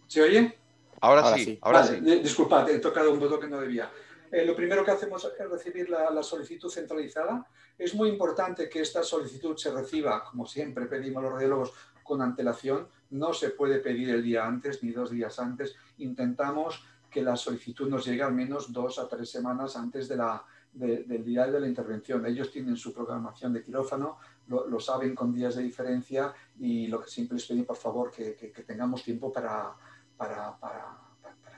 [0.09, 0.66] ¿Se oye?
[1.01, 2.01] Ahora, sí, ahora sí.
[2.01, 3.91] Disculpad, he tocado un botón que no debía.
[4.31, 7.47] Eh, lo primero que hacemos es recibir la, solicitud centralizada.
[7.79, 12.89] Es muy importante que esta solicitud se reciba, como siempre pedimos los radiólogos, con antelación.
[13.11, 15.77] No se puede pedir el día antes ni dos días antes.
[15.99, 20.45] Intentamos que la solicitud nos llegue al menos dos a tres semanas antes de la,
[20.73, 22.27] del día de la intervención.
[22.27, 27.09] Ellos tienen su programación de quirófano, lo, saben con días de diferencia y lo que
[27.09, 29.75] siempre les pedimos, por favor, que tengamos tiempo para
[30.17, 30.57] para,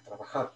[0.05, 0.53] trabajar.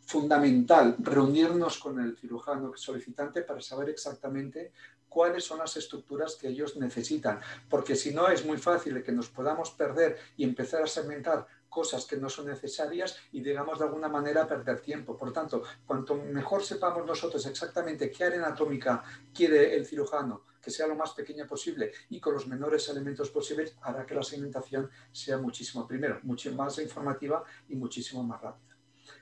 [0.00, 4.72] Fundamental reunirnos con el cirujano solicitante para saber exactamente
[5.08, 9.28] cuáles son las estructuras que ellos necesitan, porque si no es muy fácil que nos
[9.28, 14.08] podamos perder y empezar a segmentar cosas que no son necesarias y digamos de alguna
[14.08, 15.14] manera perder tiempo.
[15.14, 19.02] Por tanto, cuanto mejor sepamos nosotros exactamente qué área anatómica
[19.34, 23.76] quiere el cirujano, que sea lo más pequeña posible y con los menores elementos posibles,
[23.82, 28.74] hará que la segmentación sea muchísimo, primero, mucho más informativa y muchísimo más rápida.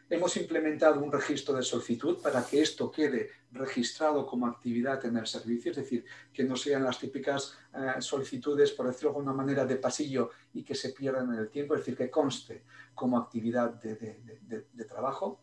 [0.09, 5.27] Hemos implementado un registro de solicitud para que esto quede registrado como actividad en el
[5.27, 9.67] servicio, es decir, que no sean las típicas eh, solicitudes, por decirlo de alguna manera,
[9.67, 13.75] de pasillo y que se pierdan en el tiempo, es decir, que conste como actividad
[13.75, 15.43] de trabajo.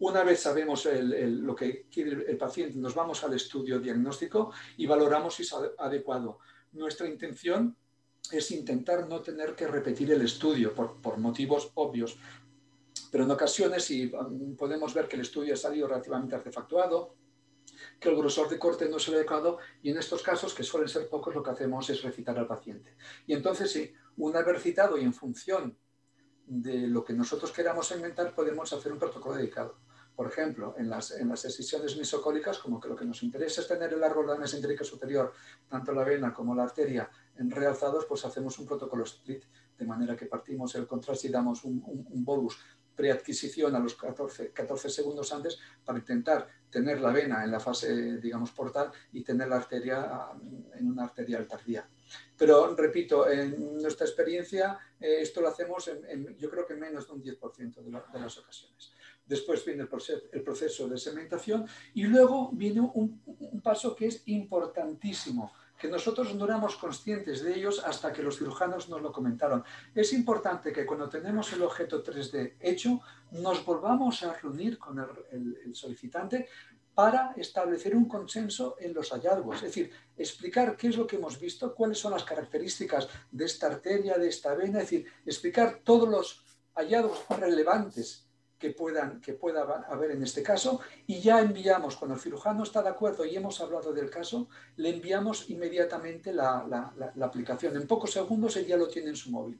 [0.00, 5.34] Una vez sabemos lo que quiere el paciente, nos vamos al estudio diagnóstico y valoramos
[5.34, 6.38] si es adecuado.
[6.72, 7.76] Nuestra intención
[8.32, 12.18] es intentar no tener que repetir el estudio por, motivos obvios.
[13.12, 14.10] pero en ocasiones si
[14.56, 17.16] podemos ver que el estudio ha salido relativamente artefactuado,
[17.98, 20.88] que el grosor de corte no es el adecuado y en estos casos, que suelen
[20.88, 22.96] ser pocos, lo que hacemos es recitar al paciente.
[23.26, 25.76] Y entonces, sí, una vez recitado y en función
[26.46, 29.89] de lo que nosotros queramos inventar, podemos hacer un protocolo dedicado.
[30.20, 33.68] Por ejemplo, en las, en las excisiones misocólicas, como que lo que nos interesa es
[33.68, 35.32] tener el árbol de la mesentérica superior,
[35.66, 39.44] tanto la vena como la arteria, en realzados, pues hacemos un protocolo split,
[39.78, 42.58] de manera que partimos el contraste y damos un, un bolus
[43.00, 48.18] preadquisición a los 14, 14 segundos antes para intentar tener la vena en la fase,
[48.18, 50.28] digamos, portal y tener la arteria
[50.74, 51.88] en una arteria tardía.
[52.36, 57.06] Pero, repito, en nuestra experiencia eh, esto lo hacemos, en, yo creo que en menos
[57.06, 58.92] de un 10% de, de, las ocasiones.
[59.24, 59.84] Después viene
[60.32, 66.44] el proceso, de segmentación y luego viene un paso que es importantísimo, que nosotros no
[66.44, 69.64] éramos conscientes de ellos hasta que los cirujanos nos lo comentaron.
[69.94, 75.74] Es importante que cuando tenemos el objeto 3D hecho, nos volvamos a reunir con el,
[75.74, 76.48] solicitante
[76.94, 81.40] para establecer un consenso en los hallazgos, es decir, explicar qué es lo que hemos
[81.40, 86.08] visto, cuáles son las características de esta arteria, de esta vena, es decir, explicar todos
[86.08, 88.29] los hallazgos relevantes
[88.60, 92.82] que, puedan, que pueda haber en este caso y ya enviamos, cuando el cirujano está
[92.82, 97.74] de acuerdo y hemos hablado del caso, le enviamos inmediatamente la, la, aplicación.
[97.76, 99.58] En pocos segundos él ya lo tiene en su móvil.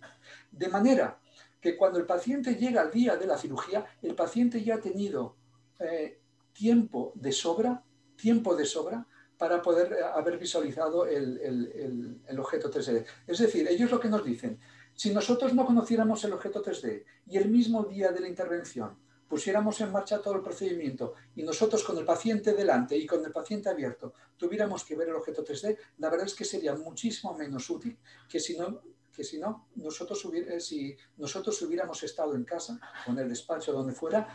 [0.52, 1.18] De manera
[1.60, 5.34] que cuando el paciente llega al día de la cirugía, el paciente ya ha tenido
[5.78, 6.20] eh,
[6.52, 7.82] tiempo de sobra,
[8.16, 9.06] tiempo de sobra
[9.38, 13.06] para poder eh, haber visualizado el, el, el, el, objeto 3D.
[13.26, 14.60] Es decir, ellos lo que nos dicen,
[15.00, 19.80] si nosotros no conociéramos el objeto 3D y el mismo día de la intervención pusiéramos
[19.80, 23.70] en marcha todo el procedimiento y nosotros con el paciente delante y con el paciente
[23.70, 27.96] abierto tuviéramos que ver el objeto 3D, la verdad es que sería muchísimo menos útil
[28.28, 33.12] que si no, que si no nosotros, eh, si nosotros hubiéramos estado en casa o
[33.12, 34.28] en el despacho donde fuera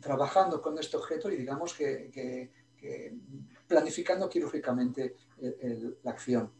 [0.00, 2.50] trabajando con este objeto y digamos que,
[3.68, 5.14] planificando quirúrgicamente
[6.02, 6.50] la acción.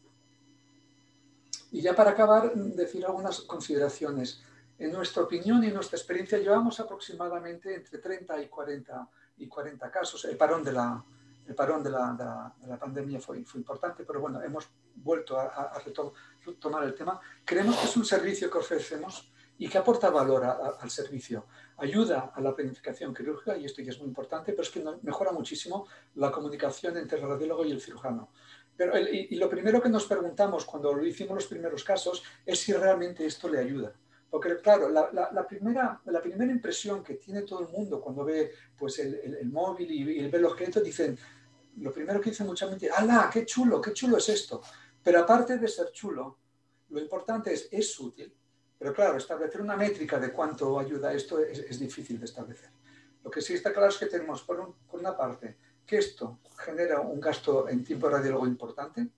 [1.71, 4.43] Y ya para acabar, decir algunas consideraciones.
[4.79, 10.25] En nuestra opinión y nuestra experiencia llevamos aproximadamente entre 30 y 40, y 40 casos.
[10.25, 11.05] El parón de la,
[11.47, 15.39] el parón de la, de la, de la pandemia fue, importante, pero bueno, hemos vuelto
[15.39, 15.83] a, a,
[16.45, 17.21] retomar el tema.
[17.45, 21.47] Creemos que es un servicio que ofrecemos y que aporta valor al servicio.
[21.79, 25.33] Ayuda a la planificación quirúrgica, y esto ya es muy importante, pero es que mejora
[25.33, 28.31] muchísimo la comunicación entre el radiólogo y el cirujano.
[28.79, 32.61] Pero, y, y lo primero que nos preguntamos cuando lo hicimos los primeros casos es
[32.61, 33.93] si realmente esto le ayuda.
[34.31, 38.25] Porque, claro, la, la, la, primera, la primera impresión que tiene todo el mundo cuando
[38.25, 41.19] ve pues, el, el, el móvil y, y, ve el objeto, dicen,
[41.79, 44.63] lo primero que dice mucha gente, ¡hala, qué chulo, qué chulo es esto!
[45.03, 46.39] Pero aparte de ser chulo,
[46.91, 48.33] lo importante es, ¿es útil?
[48.79, 52.71] Pero claro, establecer una métrica de cuánto ayuda esto es, es difícil de establecer.
[53.25, 55.57] Lo que sí está claro es que tenemos, por, un, por una parte,
[55.89, 59.09] que esto genera un gasto en tiempo radiólogo importante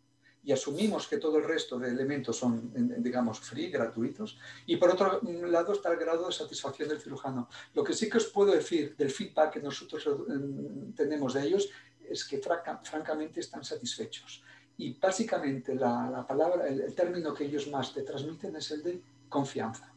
[0.42, 4.38] y asumimos que todo el resto de elementos son, digamos, free, gratuitos.
[4.64, 7.48] Y por otro lado está el grado de satisfacción del cirujano.
[7.74, 11.68] Lo que sí que os puedo decir del feedback que nosotros eh, tenemos de ellos
[12.08, 14.42] es que francamente están satisfechos.
[14.78, 18.82] Y básicamente la, la palabra, el, el, término que ellos más te transmiten es el
[18.82, 19.92] de confianza.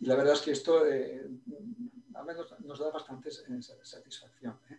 [0.00, 1.24] Y la verdad es que esto eh,
[2.26, 4.58] menos nos da bastante eh, satisfacción.
[4.70, 4.78] ¿eh?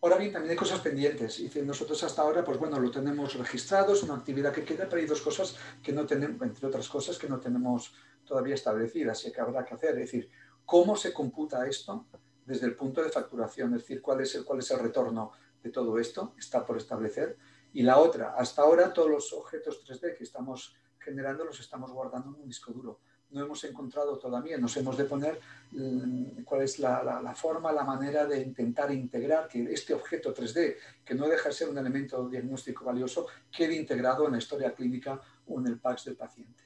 [0.00, 1.40] Ahora bien, también hay cosas pendientes.
[1.40, 5.00] Y nosotros hasta ahora, pues bueno, lo tenemos registrado, es una actividad que queda, pero
[5.00, 9.32] hay dos cosas que no tenemos, entre otras cosas, que no tenemos todavía establecidas y
[9.32, 9.90] que habrá que hacer.
[9.90, 10.30] Es decir,
[10.64, 12.06] ¿cómo se computa esto
[12.46, 13.74] desde el punto de facturación?
[13.74, 15.32] Es decir, ¿cuál es el, cuál es el retorno
[15.62, 16.34] de todo esto?
[16.38, 17.36] Está por establecer.
[17.72, 22.28] Y la otra, hasta ahora todos los objetos 3D que estamos generando los estamos guardando
[22.30, 25.40] en un disco duro no hemos encontrado todavía, nos hemos de poner
[25.72, 31.14] mm, cuál es la, forma, la manera de intentar integrar que este objeto 3D, que
[31.14, 35.60] no deja de ser un elemento diagnóstico valioso, quede integrado en la historia clínica o
[35.60, 36.64] en el PAX del paciente.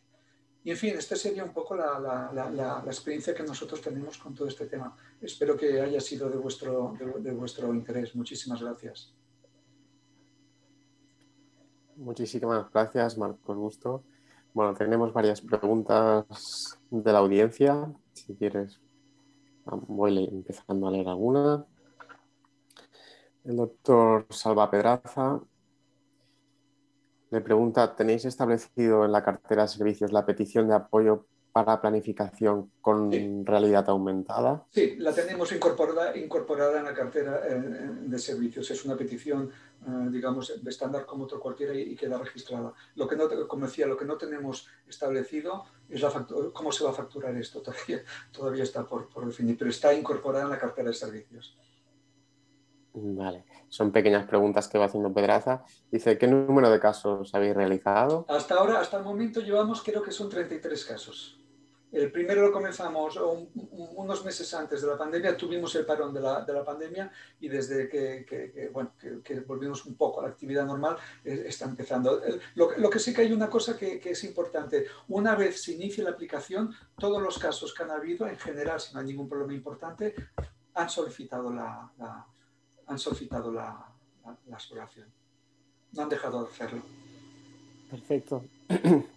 [0.64, 1.98] Y en fin, esta sería un poco la,
[2.32, 4.96] la, experiencia que nosotros tenemos con todo este tema.
[5.20, 8.14] Espero que haya sido de vuestro, de, de vuestro interés.
[8.14, 9.12] Muchísimas gracias.
[11.96, 14.04] Muchísimas gracias, Marcos Gusto.
[14.54, 17.90] Bueno, tenemos varias preguntas de la audiencia.
[18.12, 18.80] Si quieres,
[19.64, 21.64] voy empezando a leer alguna.
[23.44, 25.40] El doctor Salva Pedraza
[27.30, 32.72] le pregunta, ¿tenéis establecido en la cartera de servicios la petición de apoyo para planificación
[32.80, 34.66] con realidad aumentada?
[34.70, 38.70] Sí, la tenemos incorporada, incorporada en la cartera de servicios.
[38.70, 39.50] Es una petición,
[39.86, 42.72] eh, digamos, de estándar como otro cualquiera y, queda registrada.
[42.94, 46.90] Lo que no, como decía, lo que no tenemos establecido es la cómo se va
[46.90, 47.60] a facturar esto.
[47.62, 51.56] Todavía, todavía está por, por definir, pero está incorporada en la cartera de servicios.
[52.94, 55.64] Vale, son pequeñas preguntas que va haciendo Pedraza.
[55.90, 58.26] Dice, ¿qué número de casos habéis realizado?
[58.28, 61.41] Hasta ahora, hasta el momento llevamos, creo que son 33 casos.
[61.92, 63.20] El primero lo comenzamos
[63.52, 67.48] unos meses antes de la pandemia, tuvimos el parón de la, de la pandemia y
[67.48, 72.22] desde que, bueno, que, volvimos un poco a la actividad normal, eh, está empezando.
[72.54, 76.10] Lo, que sí que hay una cosa que, es importante, una vez se inicia la
[76.10, 80.14] aplicación, todos los casos que han habido, en general, si no hay ningún problema importante,
[80.72, 81.92] han solicitado la,
[82.86, 83.86] han solicitado la,
[84.46, 85.12] la exploración.
[85.92, 86.82] No han dejado de hacerlo.
[87.90, 88.44] Perfecto.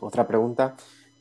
[0.00, 0.76] Otra pregunta.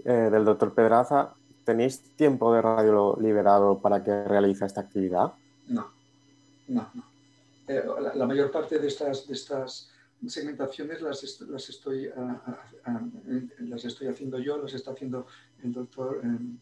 [0.05, 1.33] Eh, del doctor Pedraza,
[1.65, 5.33] ¿tenéis tiempo de radio liberado para que realice esta actividad?
[5.67, 5.91] No,
[6.69, 7.03] no, no.
[7.67, 7.83] Eh,
[8.15, 9.91] la, mayor parte de estas, de estas
[10.25, 13.01] segmentaciones las, las, estoy, ah, ah, ah,
[13.59, 15.27] las estoy haciendo yo, las está haciendo
[15.61, 16.57] el doctor em,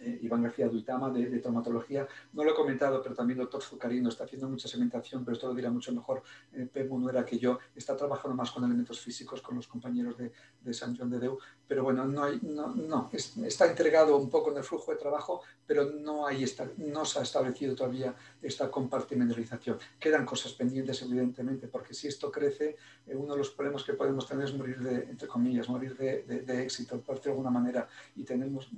[0.00, 2.06] eh, Iván García Duitama de, de, traumatología.
[2.32, 5.48] No lo he comentado, pero también el doctor Zucarino está haciendo mucha segmentación, pero esto
[5.48, 6.22] lo dirá mucho mejor
[6.52, 7.58] eh, no era que yo.
[7.74, 11.38] Está trabajando más con elementos físicos con los compañeros de, de San John de Deu,
[11.66, 15.42] pero bueno, no, hay, no, no está entregado un poco en el flujo de trabajo,
[15.66, 16.44] pero no, hay
[16.78, 19.78] no se ha establecido todavía esta compartimentalización.
[19.98, 24.26] Quedan cosas pendientes, evidentemente, porque si esto crece, eh, uno de los problemas que podemos
[24.26, 28.24] tener es morir de, entre comillas, morir de, de éxito, por de alguna manera, y
[28.24, 28.70] tenemos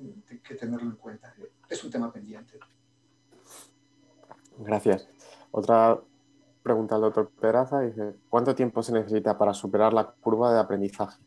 [0.42, 1.34] que tenerlo en cuenta.
[1.68, 2.58] Es un tema pendiente.
[4.58, 5.08] Gracias.
[5.50, 6.00] Otra
[6.62, 11.18] pregunta al doctor Peraza dice, ¿cuánto tiempo se necesita para superar la curva de aprendizaje?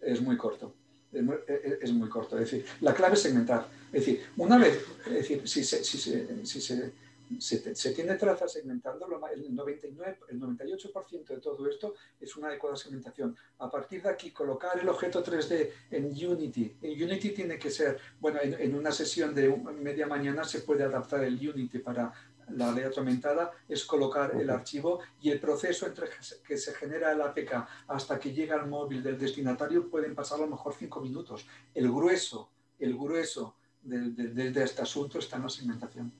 [0.00, 0.74] Es muy corto.
[1.12, 2.38] Es muy, corto.
[2.38, 3.66] Es decir, la clave es segmentar.
[3.92, 6.92] Es decir, una vez, es decir, si se, si si se
[7.38, 13.36] se, tiene traza segmentando, el, 99, el 98% de todo esto es una adecuada segmentación.
[13.58, 16.76] A partir de aquí, colocar el objeto 3D en Unity.
[16.80, 19.48] En Unity tiene que ser, bueno, en, una sesión de
[19.80, 22.12] media mañana se puede adaptar el Unity para
[22.50, 26.08] la ley aumentada, es colocar el archivo y el proceso entre
[26.46, 30.42] que se genera el APK hasta que llega al móvil del destinatario pueden pasar a
[30.42, 31.46] lo mejor cinco minutos.
[31.74, 36.12] El grueso, el grueso de este asunto está en la segmentación.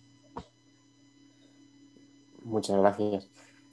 [2.45, 3.29] Muchas gracias.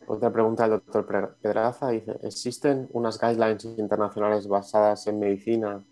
[0.07, 5.83] Otra pregunta del doctor Pedraza dice, ¿existen unas guidelines internacionales basadas en medicina,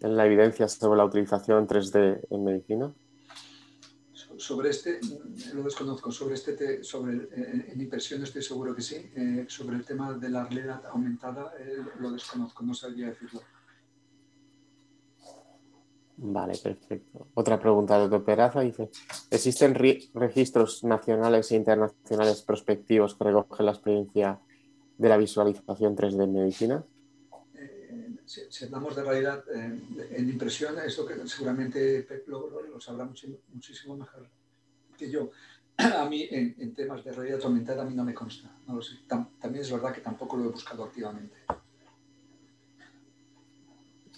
[0.00, 2.92] en la evidencia sobre la utilización 3D en medicina?
[4.46, 5.00] Sobre este,
[5.54, 9.84] lo desconozco, sobre este, sobre eh, en impresión estoy seguro que sí, eh, sobre el
[9.84, 13.40] tema de la realidad aumentada eh, lo desconozco, no sabría decirlo.
[16.18, 17.26] Vale, perfecto.
[17.34, 18.88] Otra pregunta de Peraza dice,
[19.32, 19.74] ¿existen
[20.14, 24.40] registros nacionales e internacionales prospectivos que recogen la experiencia
[24.96, 26.84] de la visualización 3D en medicina?
[27.56, 29.80] Eh, si, hablamos de realidad eh,
[30.12, 33.10] en impresión, eso que seguramente Pep lo, sabrá
[33.52, 34.35] muchísimo mejor
[34.96, 35.30] que yo.
[35.78, 38.50] A mí, en, temas de realidad aumentada, a mí no me consta.
[38.66, 38.94] No lo sé.
[39.06, 41.36] también es verdad que tampoco lo he buscado activamente.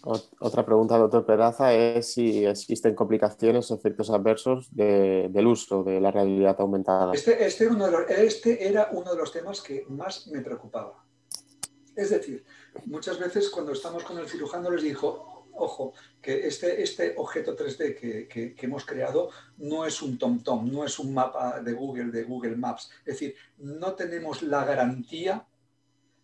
[0.03, 6.11] Otra pregunta, doctor Peraza, es si existen complicaciones o efectos adversos del uso de la
[6.11, 7.13] realidad aumentada.
[7.13, 7.69] Este, este,
[8.25, 11.05] este, era uno de los temas que más me preocupaba.
[11.97, 12.45] Es decir,
[12.87, 18.29] muchas veces cuando estamos con el cirujano les dijo, ojo, que este, este objeto 3D
[18.29, 22.57] que, hemos creado no es un TomTom, no es un mapa de Google, de Google
[22.57, 22.91] Maps.
[23.01, 25.47] Es decir, no tenemos la garantía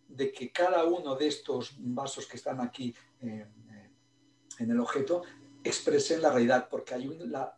[0.07, 3.45] de que cada uno de estos vasos que están aquí eh,
[4.59, 5.23] en el objeto
[5.65, 7.09] expresen la realidad, porque hay,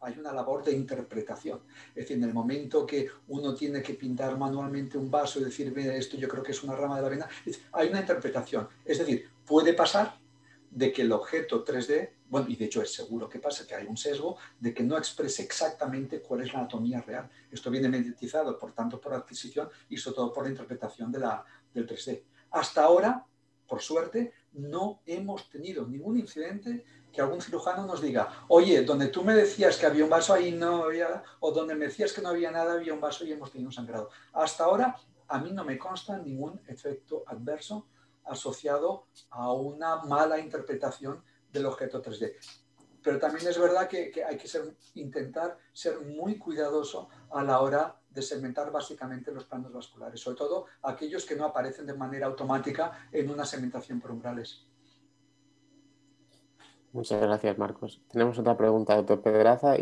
[0.01, 1.61] hay una labor de interpretación.
[1.89, 5.77] Es decir, en el momento que uno tiene que pintar manualmente un vaso y decir,
[5.77, 7.27] esto yo creo que es una rama de la vena,
[7.73, 8.69] hay una interpretación.
[8.85, 10.17] Es decir, puede pasar
[10.69, 13.85] de que el objeto 3D, bueno, y de hecho es seguro que pasa, que hay
[13.85, 17.29] un sesgo, de que no exprese exactamente cuál es la anatomía real.
[17.51, 21.43] Esto viene mediatizado, por tanto, por adquisición y sobre todo por la interpretación de la,
[21.73, 22.23] del 3D.
[22.51, 23.25] Hasta ahora,
[23.67, 29.23] por suerte, no hemos tenido ningún incidente que algún cirujano nos diga, oye, donde tú
[29.23, 32.29] me decías que había un vaso ahí no había, o donde me decías que no
[32.29, 34.09] había nada, había un vaso y hemos tenido un sangrado.
[34.33, 34.95] Hasta ahora
[35.27, 37.87] a mí no me consta ningún efecto adverso
[38.29, 42.33] asociado a una mala interpretación del objeto 3D.
[43.03, 44.49] Pero también es verdad que, hay que
[44.95, 50.65] intentar ser muy cuidadoso a la hora de segmentar básicamente los planos vasculares, sobre todo
[50.81, 54.67] aquellos que no aparecen de manera automática en una segmentación por umbrales.
[56.91, 58.01] Muchas gracias, Marcos.
[58.11, 59.75] Tenemos otra pregunta, doctor Pedraza.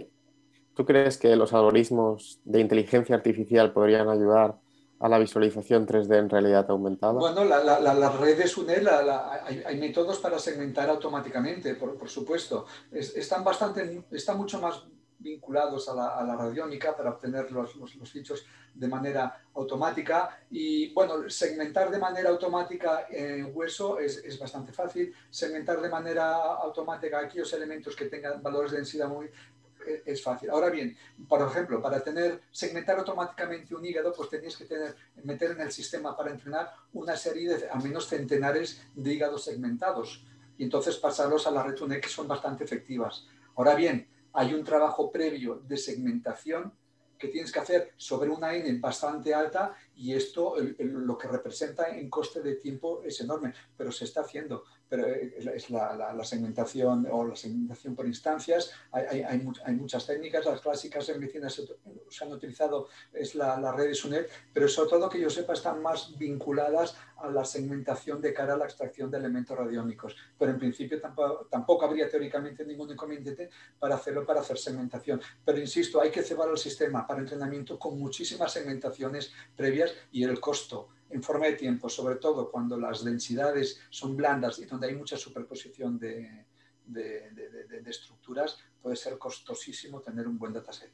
[0.73, 4.59] ¿Tú crees que los algoritmos de inteligencia artificial podrían ayudar
[4.99, 7.13] a la visualización 3D en realidad aumentada?
[7.13, 12.65] Bueno, las redes UNEL, hay, métodos para segmentar automáticamente, por, supuesto.
[12.91, 14.83] están, bastante, están mucho más
[15.17, 20.43] vinculados a la, radiónica para obtener los, los, fichos de manera automática.
[20.51, 25.13] Y bueno, segmentar de manera automática en hueso es, es, bastante fácil.
[25.29, 29.29] Segmentar de manera automática aquellos elementos que tengan valores de densidad muy,
[30.05, 30.49] es fácil.
[30.49, 30.95] Ahora bien,
[31.27, 35.71] por ejemplo, para tener, segmentar automáticamente un hígado, pues tenías que tener, meter en el
[35.71, 40.25] sistema para entrenar una serie de al menos centenares de hígados segmentados
[40.57, 43.27] y entonces pasarlos a la red que son bastante efectivas.
[43.55, 46.73] Ahora bien, hay un trabajo previo de segmentación
[47.17, 52.09] que tienes que hacer sobre una N bastante alta y esto lo que representa en
[52.09, 57.35] coste de tiempo es enorme, pero se está haciendo pero es la, segmentación o la
[57.35, 58.71] segmentación por instancias.
[58.91, 61.63] Hay, hay, muchas técnicas, las clásicas en medicina se,
[62.21, 66.17] han utilizado, es la, red de SUNET, pero sobre todo que yo sepa están más
[66.17, 70.15] vinculadas a la segmentación de cara a la extracción de elementos radiónicos.
[70.37, 75.21] Pero en principio tampoco, tampoco habría teóricamente ningún inconveniente para hacerlo, para hacer segmentación.
[75.43, 80.39] Pero insisto, hay que cebar el sistema para entrenamiento con muchísimas segmentaciones previas y el
[80.39, 84.95] costo en forma de tiempo, sobre todo cuando las densidades son blandas y donde hay
[84.95, 86.45] mucha superposición de,
[87.85, 90.91] estructuras, puede ser costosísimo tener un buen dataset.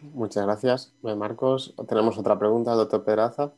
[0.00, 1.74] Muchas gracias, Marcos.
[1.86, 3.52] Tenemos otra pregunta, doctor Pedraza.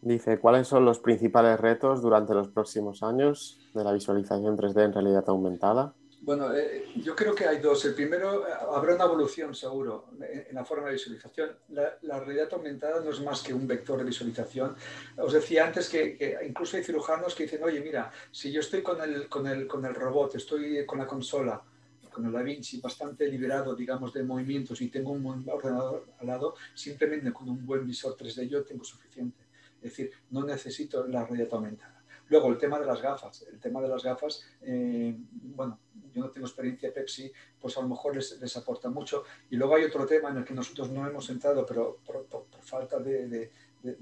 [0.00, 4.92] Dice, ¿cuáles son los principales retos durante los próximos años de la visualización 3D en
[4.92, 5.94] realidad aumentada?
[6.22, 7.82] Bueno, eh, yo creo que hay dos.
[7.86, 11.56] El primero, eh, habrá una evolución seguro en la forma de visualización.
[11.70, 14.76] La, realidad aumentada no es más que un vector de visualización.
[15.16, 19.00] Os decía antes que, incluso hay cirujanos que dicen, oye, mira, si yo estoy con
[19.00, 21.62] el, con el, con el robot, estoy con la consola,
[22.10, 26.26] con el Da Vinci bastante liberado, digamos, de movimientos y tengo un buen ordenador al
[26.26, 29.44] lado, simplemente con un buen visor 3D yo tengo suficiente.
[29.76, 32.00] Es decir, no necesito la realidad aumentada.
[32.30, 33.44] Luego, el tema de las gafas.
[33.50, 35.80] El tema de las gafas, eh, bueno,
[36.14, 37.30] yo no tengo experiencia Pepsi,
[37.60, 39.24] pues a lo mejor les, aporta mucho.
[39.50, 42.26] Y luego hay otro tema en el que nosotros no hemos entrado, pero por,
[42.60, 43.50] falta de,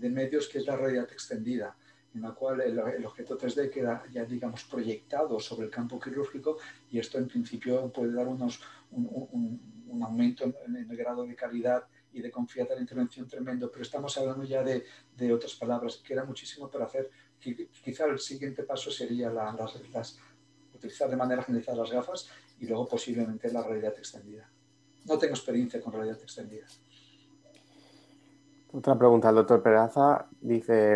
[0.01, 1.77] medios, que es la realidad extendida,
[2.15, 6.59] en la cual el, objeto 3D queda ya, digamos, proyectado sobre el campo quirúrgico
[6.91, 12.21] y esto en principio puede dar unos, un, aumento en, el grado de calidad y
[12.21, 14.85] de confianza en la intervención tremendo, pero estamos hablando ya de,
[15.17, 20.19] de otras palabras, queda muchísimo para hacer quizá el siguiente paso sería las,
[20.79, 24.49] utilizar de manera generalizada las gafas y luego posiblemente la realidad extendida.
[25.05, 26.67] No tengo experiencia con realidad extendida.
[28.73, 30.95] Otra pregunta, el doctor Peraza dice,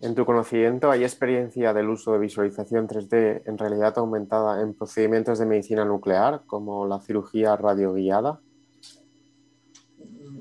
[0.00, 5.38] en tu conocimiento, ¿hay experiencia del uso de visualización 3D en realidad aumentada en procedimientos
[5.38, 8.40] de medicina nuclear, como la cirugía radioguiada?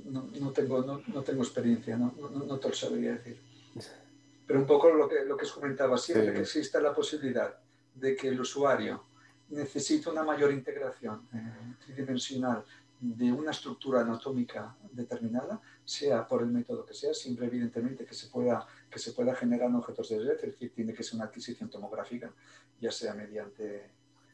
[0.05, 2.12] No, no, tengo, no, tengo experiencia, no,
[2.60, 3.38] te lo sabría decir.
[4.47, 7.53] Pero un poco lo que, lo que os comentaba, siempre que exista la posibilidad
[7.93, 9.05] de que el usuario
[9.49, 12.63] necesite una mayor integración eh, tridimensional
[12.99, 18.27] de una estructura anatómica determinada, sea por el método que sea, siempre evidentemente que se
[18.27, 21.69] pueda, que se pueda generar objetos de red, es decir, tiene que ser una adquisición
[21.69, 22.31] tomográfica,
[22.79, 23.89] ya sea mediante,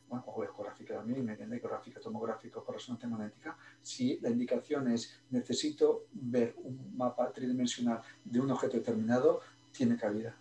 [0.09, 5.21] bueno, o ecográfica también, mediante ecográfica, tomográfica o por resonancia magnética, si la indicación es
[5.29, 9.41] necesito ver un mapa tridimensional de un objeto determinado,
[9.71, 10.35] tiene cabida.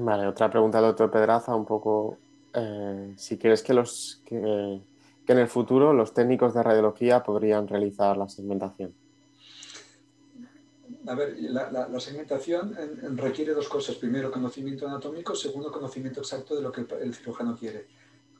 [0.00, 2.18] Vale, otra pregunta doctor Pedraza, un poco
[2.54, 8.16] eh, si crees que, los, que, en el futuro los técnicos de radiología podrían realizar
[8.16, 8.94] la segmentación.
[11.04, 12.76] A ver, la, segmentación
[13.16, 13.96] requiere dos cosas.
[13.96, 15.34] Primero, conocimiento anatómico.
[15.34, 17.88] Segundo, conocimiento exacto de lo que el, cirujano quiere.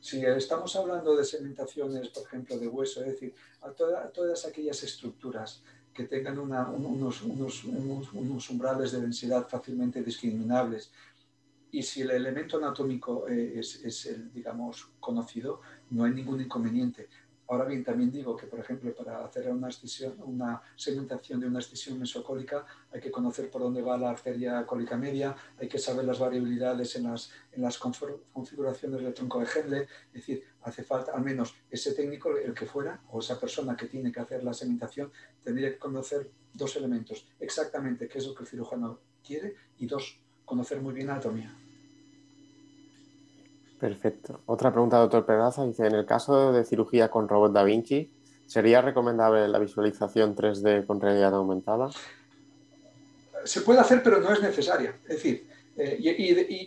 [0.00, 5.64] Si estamos hablando de segmentaciones, por ejemplo, de hueso, es decir, a todas aquellas estructuras
[5.98, 10.92] que tengan unos, unos, umbrales de densidad fácilmente discriminables.
[11.70, 15.60] Y si el elemento anatómico eh, es, es el, digamos, conocido,
[15.90, 17.08] no hay ningún inconveniente.
[17.50, 19.70] Ahora bien, también digo que, por ejemplo, para hacer una,
[20.26, 24.98] una segmentación de una excisión mesocólica hay que conocer por dónde va la arteria cólica
[24.98, 29.82] media, hay que saber las variabilidades en las, en las configuraciones del tronco de Henle,
[29.82, 33.86] es decir, hace falta al menos ese técnico, el que fuera, o esa persona que
[33.86, 35.10] tiene que hacer la segmentación,
[35.42, 40.20] tendría que conocer dos elementos, exactamente qué es lo que el cirujano quiere y dos,
[40.48, 41.54] conocer muy bien la anatomía.
[43.78, 44.40] Perfecto.
[44.46, 45.64] Otra pregunta, doctor Pedraza.
[45.64, 48.10] Dice, en el caso de cirugía con robot Da Vinci,
[48.46, 51.90] ¿sería recomendable la visualización 3D con realidad aumentada?
[53.44, 54.96] Se puede hacer, pero no es necesaria.
[55.04, 55.47] Es decir,
[55.80, 55.96] Eh,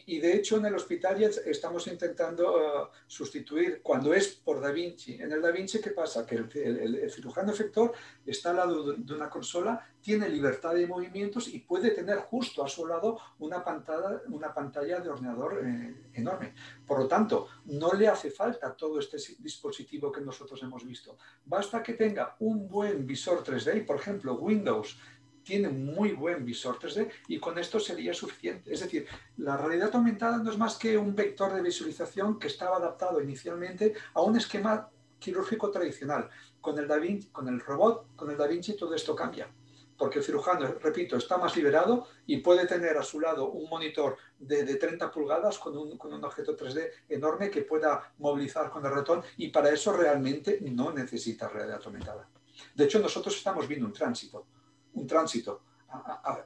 [0.08, 5.16] y, de, hecho en el hospital estamos intentando uh, sustituir, cuando es por Da Vinci,
[5.16, 6.26] en el Da Vinci, ¿qué pasa?
[6.26, 7.92] Que el, cirujano efector
[8.26, 12.70] está al lado de una consola, tiene libertad de movimientos y puede tener justo a
[12.70, 16.54] su lado una pantalla, una pantalla de ordenador eh, enorme.
[16.88, 21.18] Por lo tanto, no le hace falta todo este dispositivo que nosotros hemos visto.
[21.44, 24.98] Basta que tenga un buen visor 3D, por ejemplo, Windows
[25.44, 28.74] tiene muy buen visor 3D y con esto sería suficiente.
[28.74, 32.78] Es decir, la realidad aumentada no es más que un vector de visualización que estaba
[32.78, 34.90] adaptado inicialmente a un esquema
[35.20, 36.30] quirúrgico tradicional.
[36.60, 39.50] Con el, da Vinci, con el robot, con el Da Vinci, todo esto cambia.
[39.98, 44.18] Porque el cirujano, repito, está más liberado y puede tener a su lado un monitor
[44.40, 48.92] de, 30 pulgadas con un, con un objeto 3D enorme que pueda movilizar con el
[48.92, 52.28] ratón y para eso realmente no necesita realidad aumentada.
[52.76, 54.46] De hecho, nosotros estamos viendo un tránsito
[54.94, 55.62] un tránsito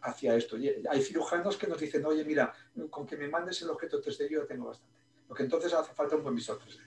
[0.01, 0.57] hacia esto.
[0.89, 2.53] hay cirujanos que nos dicen, oye, mira,
[2.89, 4.95] con que me mandes el objeto 3D yo ya tengo bastante.
[5.29, 6.81] Lo que entonces hace falta un buen visor 3D.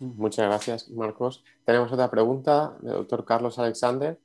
[0.00, 1.44] Muchas gracias, Marcos.
[1.64, 4.18] Tenemos otra pregunta del doctor Carlos Alexander.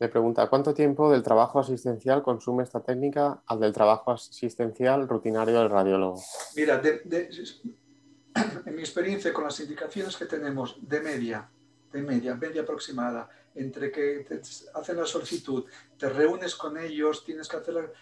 [0.00, 5.60] Le pregunta, ¿cuánto tiempo del trabajo asistencial consume esta técnica al del trabajo asistencial rutinario
[5.60, 6.20] del radiólogo?
[6.56, 6.82] Mira,
[8.66, 11.48] en mi experiencia con las indicaciones que tenemos de media,
[11.92, 14.40] de media, media aproximada, entre que te
[14.74, 15.64] hacen la solicitud,
[15.98, 17.92] te reúnes con ellos, tienes que hacer,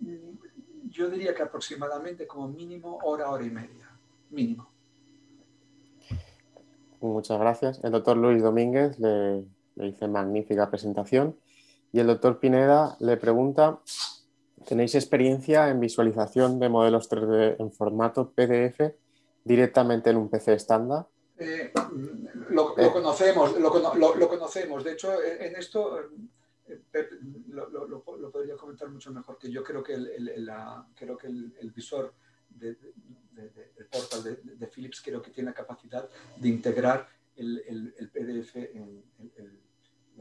[0.00, 3.90] mm, yo diría que aproximadamente como mínimo hora, hora y media,
[4.30, 4.70] mínimo.
[7.00, 7.80] Muchas gracias.
[7.82, 9.44] El doctor Luis Domínguez le,
[9.74, 11.36] dice magnífica presentación
[11.92, 13.80] y el doctor Pineda le pregunta,
[14.66, 18.94] ¿tenéis experiencia en visualización de modelos 3D en formato PDF
[19.44, 21.06] directamente en un PC estándar?
[21.38, 21.72] Eh,
[22.50, 24.84] lo, conocemos, lo, conocemos.
[24.84, 26.10] De hecho, en esto
[26.66, 27.08] eh,
[27.48, 29.64] lo, podría comentar mucho mejor que yo.
[29.64, 30.50] Creo que el,
[30.94, 32.14] creo que el, visor
[32.48, 32.76] de,
[33.32, 39.02] del portal de, Philips creo que tiene la capacidad de integrar el, PDF en
[39.36, 39.58] el,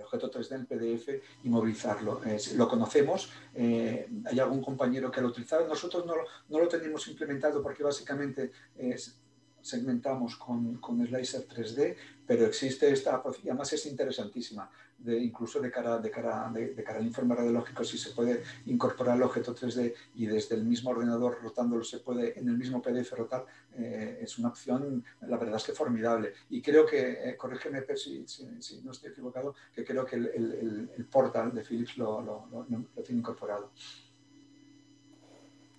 [0.02, 1.10] objeto 3D en PDF
[1.44, 2.22] y movilizarlo.
[2.56, 6.16] lo conocemos, eh, hay algún compañero que lo ha utilizado, nosotros no,
[6.50, 9.21] no, lo tenemos implementado porque básicamente es,
[9.62, 11.96] segmentamos con, con Slicer 3D,
[12.26, 17.00] pero existe esta, y además es interesantísima, de, incluso de cara, de, cara, de, cara
[17.00, 21.40] al informe radiológico, si se puede incorporar el objeto 3D y desde el mismo ordenador
[21.42, 23.46] rotándolo se puede en el mismo PDF rotar,
[23.76, 26.34] eh, es una opción, la verdad es que formidable.
[26.50, 30.92] Y creo que, eh, corrígeme si, si, no estoy equivocado, que creo que el, el,
[30.96, 33.72] el portal de Philips lo, lo, lo tiene incorporado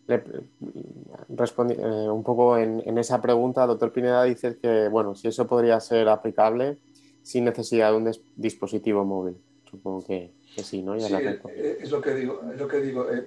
[0.06, 5.78] le, eh, un poco en, esa pregunta, doctor Pineda dice que, bueno, si eso podría
[5.80, 6.78] ser aplicable
[7.22, 9.36] sin necesidad de un dispositivo móvil.
[9.70, 10.98] Supongo que, sí, ¿no?
[11.00, 12.42] sí, eh, es lo que digo.
[12.52, 13.10] Es lo que digo.
[13.10, 13.26] Eh,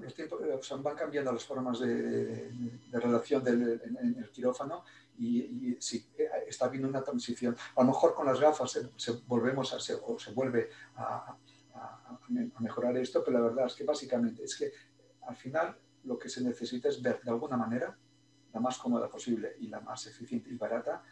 [0.00, 2.50] los tiempos, van cambiando las formas de,
[2.92, 4.84] relación en, el quirófano
[5.18, 6.04] y, sí,
[6.46, 7.56] está habiendo una transición.
[7.76, 11.34] A lo mejor con las gafas se, volvemos a, se, o se vuelve a,
[11.74, 14.70] a mejorar esto, pero la verdad es que básicamente es que
[15.22, 15.74] al final
[16.08, 17.96] lo que se necesita es ver de alguna manera
[18.52, 21.02] la más cómoda posible y la más eficiente y barata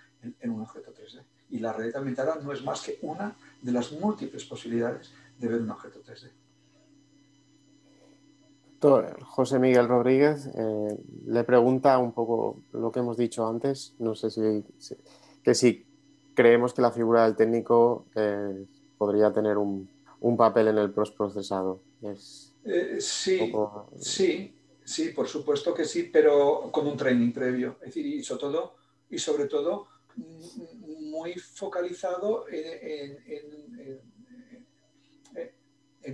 [0.41, 1.23] en, un objeto 3D.
[1.51, 5.61] Y la realidad aumentada no es más que una de las múltiples posibilidades de ver
[5.61, 6.31] un objeto 3D.
[8.81, 14.15] Doctor José Miguel Rodríguez eh, le pregunta un poco lo que hemos dicho antes, no
[14.15, 14.65] sé si,
[15.43, 15.87] que si
[16.35, 18.67] creemos que la figura del técnico eh,
[18.99, 19.89] podría tener un,
[20.37, 21.81] papel en el postprocesado.
[22.03, 23.53] Eh, sí,
[23.99, 24.56] sí,
[24.87, 27.77] Sí, por supuesto que sí, pero con un training previo.
[27.81, 28.77] Es decir, y sobre todo,
[29.11, 33.19] y sobre todo muy focalizado en,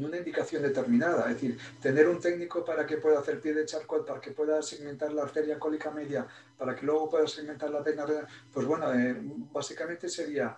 [0.02, 1.28] una indicación determinada.
[1.28, 4.62] Es decir, tener un técnico para que pueda hacer pie de charcot, para que pueda
[4.62, 8.06] segmentar la arteria cólica media, para que luego pueda segmentar la vena
[8.50, 9.14] Pues bueno, eh,
[9.52, 10.56] básicamente sería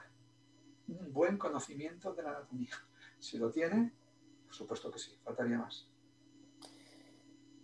[0.87, 2.77] un buen conocimiento de la anatomía.
[3.19, 3.93] Si lo tiene,
[4.47, 5.89] por supuesto que sí, faltaría más.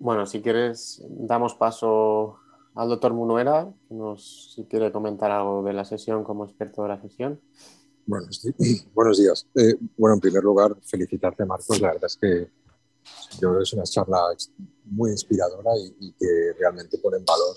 [0.01, 2.39] Bueno, si quieres, damos paso
[2.75, 7.03] al doctor Munuera, nos, si quiere comentar algo de la sesión como experto de la
[7.03, 7.39] sesión.
[8.07, 8.27] Bueno,
[8.95, 9.47] buenos días.
[9.55, 11.79] Eh, bueno, en primer lugar, felicitarte, Marcos.
[11.83, 12.49] La verdad es que
[13.39, 14.23] yo creo que es una charla
[14.87, 17.55] muy inspiradora y, que realmente pone en valor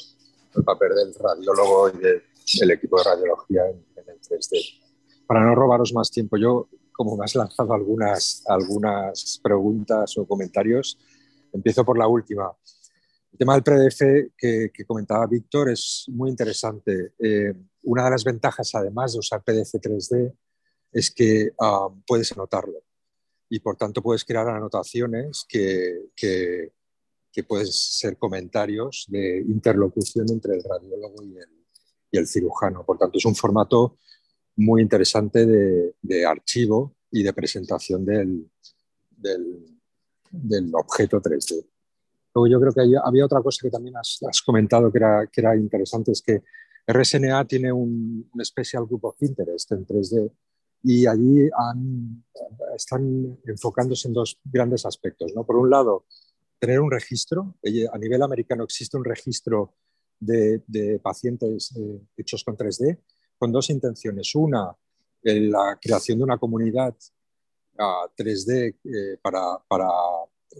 [0.54, 4.82] el papel del radiólogo y del equipo de radiología en, el 3D.
[5.26, 11.00] Para no robaros más tiempo, yo, como me has lanzado algunas, algunas preguntas o comentarios,
[11.54, 12.52] Empiezo por la última.
[13.32, 17.14] El tema del PDF que, comentaba Víctor es muy interesante.
[17.18, 20.34] Eh, una de las ventajas, además de usar PDF 3D,
[20.92, 22.84] es que um, puedes anotarlo
[23.50, 26.10] y por tanto puedes crear anotaciones que,
[27.48, 32.84] pueden ser comentarios de interlocución entre el radiólogo y el, cirujano.
[32.86, 33.98] Por tanto, es un formato
[34.56, 38.50] muy interesante de, archivo y de presentación del,
[40.34, 41.66] del, objeto 3D.
[42.36, 45.28] Luego yo creo que hay, había otra cosa que también has, has, comentado que era,
[45.32, 46.44] que era interesante, es que
[46.88, 50.32] RSNA tiene un, un Special Group of Interest en 3D
[50.84, 52.26] y allí han,
[52.76, 55.32] están enfocándose en dos grandes aspectos.
[55.34, 55.46] ¿no?
[55.46, 56.06] Por un lado,
[56.60, 57.56] tener un registro.
[57.92, 59.76] A nivel americano existe un registro
[60.20, 63.00] de, de pacientes eh, hechos con 3D
[63.38, 64.36] con dos intenciones.
[64.36, 64.76] Una,
[65.24, 66.96] la creación de una comunidad
[67.80, 69.88] uh, 3D eh, para, para,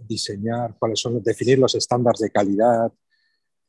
[0.08, 2.92] diseñar cuáles son, definir los estándares de calidad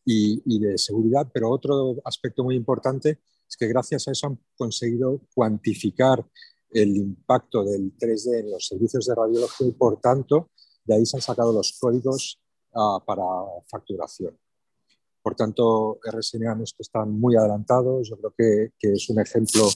[0.03, 4.39] y, y de seguridad, pero otro aspecto muy importante es que gracias a eso han
[4.57, 6.25] conseguido cuantificar
[6.71, 10.49] el impacto del 3D en los servicios de radiología y, por tanto,
[10.83, 12.41] de ahí se han sacado los códigos
[12.73, 13.23] uh, para
[13.67, 14.37] facturación.
[15.21, 18.09] Por tanto, RSNA en están muy adelantados.
[18.09, 19.67] Yo creo que, que, es un ejemplo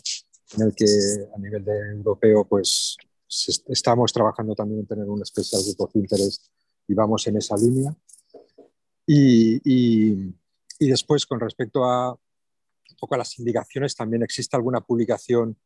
[0.55, 2.97] en el que a nivel europeo pues,
[3.29, 6.51] estamos trabajando también en tener un especial grupo de interés
[6.87, 7.95] y vamos en esa línea.
[9.05, 10.35] Y, y,
[10.79, 15.57] y después, con respecto a un poco a las indicaciones, también existe alguna publicación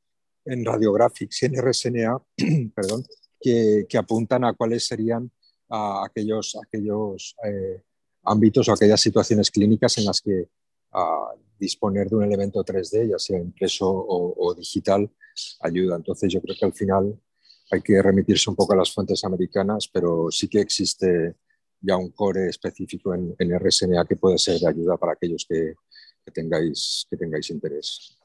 [0.45, 2.21] en Radiographics y en RSNA
[2.75, 3.05] perdón,
[3.39, 5.31] que, que, apuntan a cuáles serían
[5.69, 7.81] a aquellos, aquellos eh,
[8.23, 10.49] ámbitos o aquellas situaciones clínicas en las que
[10.93, 15.09] uh, disponer de un elemento 3D, ya sea impreso o, o, digital,
[15.61, 15.95] ayuda.
[15.95, 17.19] Entonces yo creo que al final
[17.71, 21.35] hay que remitirse un poco a las fuentes americanas, pero sí que existe
[21.79, 25.73] ya un core específico en, en RSNA que puede ser de ayuda para aquellos que,
[26.23, 28.17] que tengáis, que tengáis interés.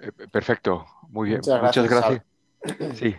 [0.00, 1.38] Eh, perfecto, muy bien.
[1.38, 1.84] Muchas gracias.
[1.84, 2.00] Muchas
[2.64, 2.98] gracias.
[2.98, 3.14] Sí.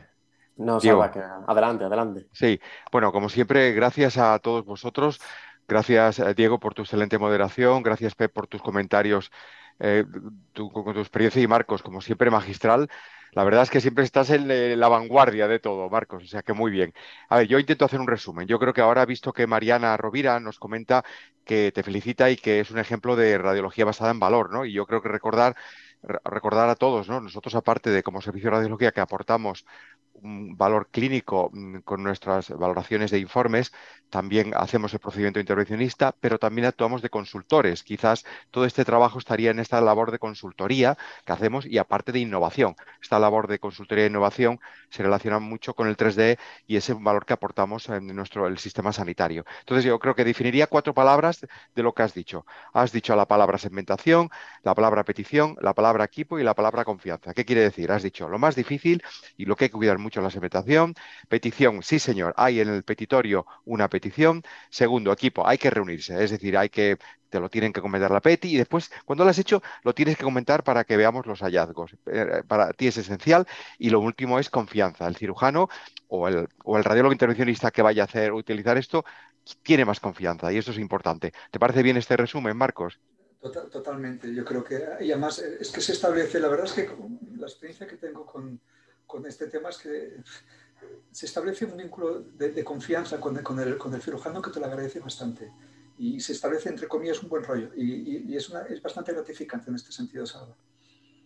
[0.57, 1.19] No, Salva, que...
[1.19, 2.27] adelante, adelante.
[2.33, 2.59] Sí,
[2.91, 5.19] bueno, como siempre, gracias a todos vosotros.
[5.67, 7.83] Gracias, eh, Diego, por tu excelente moderación.
[7.83, 9.31] Gracias, Pep, por tus comentarios,
[9.79, 10.05] eh,
[10.55, 12.89] con tu experiencia y Marcos, como siempre, magistral.
[13.33, 16.53] La verdad es que siempre estás en la vanguardia de todo, Marcos, o sea que
[16.53, 16.93] muy bien.
[17.29, 18.47] A ver, yo intento hacer un resumen.
[18.47, 21.03] Yo creo que ahora, visto que Mariana Rovira nos comenta
[21.43, 24.65] que te felicita y que es un ejemplo de radiología basada en valor, ¿no?
[24.65, 25.55] Y yo creo que recordar
[26.23, 27.19] recordar a todos, ¿no?
[27.21, 29.65] Nosotros, aparte de como servicio de radiología que aportamos
[30.21, 33.71] un valor clínico mm, con nuestras valoraciones de informes,
[34.09, 37.83] también hacemos el procedimiento intervencionista, pero también actuamos de consultores.
[37.83, 42.19] Quizás todo este trabajo estaría en esta labor de consultoría que hacemos y aparte de
[42.19, 42.75] innovación.
[43.01, 44.59] Esta labor de consultoría e innovación
[44.89, 48.93] se relaciona mucho con el 3D y ese valor que aportamos en nuestro el sistema
[48.93, 49.43] sanitario.
[49.59, 51.45] Entonces yo creo que definiría cuatro palabras
[51.75, 52.45] de lo que has dicho.
[52.73, 54.29] Has dicho la palabra segmentación,
[54.63, 57.33] la palabra petición, la palabra equipo y la palabra confianza.
[57.33, 57.91] ¿Qué quiere decir?
[57.91, 59.03] Has dicho lo más difícil
[59.35, 60.95] y lo que hay que cuidar mucho la segmentación.
[61.27, 64.43] Petición, sí señor, hay en el petitorio una petición.
[64.69, 66.97] Segundo, equipo, hay que reunirse, es decir, hay que
[67.29, 70.17] te lo tienen que comentar la PETI y después, cuando lo has hecho, lo tienes
[70.17, 71.95] que comentar para que veamos los hallazgos.
[72.05, 73.45] Eh, para ti es esencial.
[73.77, 75.07] Y lo último es confianza.
[75.07, 75.67] El cirujano
[76.07, 79.03] o el, o el radiólogo intervencionista que vaya a hacer utilizar esto
[79.63, 81.33] tiene más confianza y eso es importante.
[81.51, 82.99] ¿Te parece bien este resumen, Marcos?
[83.39, 84.33] Total, totalmente.
[84.33, 86.89] Yo creo que, y además, es que se establece, la verdad es que
[87.37, 88.59] la experiencia que tengo con,
[89.07, 90.17] con este tema es que
[91.11, 94.59] se establece un vínculo de, de confianza con, con, el, con, el, cirujano que te
[94.59, 95.51] lo agradece bastante.
[95.97, 97.71] Y se establece, entre comillas, un buen rollo.
[97.75, 100.55] Y, y, y es, una, es, bastante gratificante en este sentido, Salva.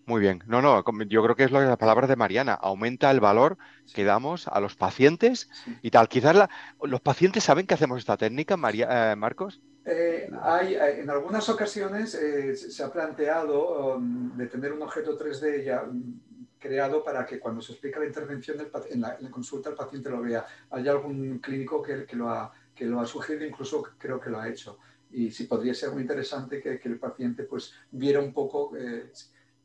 [0.05, 0.41] Muy bien.
[0.47, 2.53] No, no, yo creo que es lo que la palabra de Mariana.
[2.53, 3.57] Aumenta el valor
[3.93, 5.77] que damos a los pacientes sí.
[5.81, 6.07] y tal.
[6.07, 6.49] Quizás la,
[6.81, 9.61] los pacientes saben que hacemos esta técnica, María, eh, Marcos.
[9.83, 15.65] Eh, hay, en algunas ocasiones eh, se ha planteado um, de tener un objeto 3D
[15.65, 16.19] ya um,
[16.61, 19.75] creado para que cuando se explica la intervención del, en, la, en, la, consulta el
[19.75, 20.45] paciente lo vea.
[20.69, 24.39] Hay algún clínico que, que, lo ha, que lo ha sugerido, incluso creo que lo
[24.39, 24.77] ha hecho.
[25.09, 29.11] Y sí podría ser muy interesante que, que el paciente pues viera un poco, eh,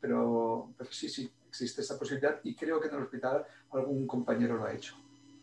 [0.01, 4.57] pero, pero sí, sí, existe esa posibilidad y creo que en el hospital algún compañero
[4.57, 4.97] lo ha hecho.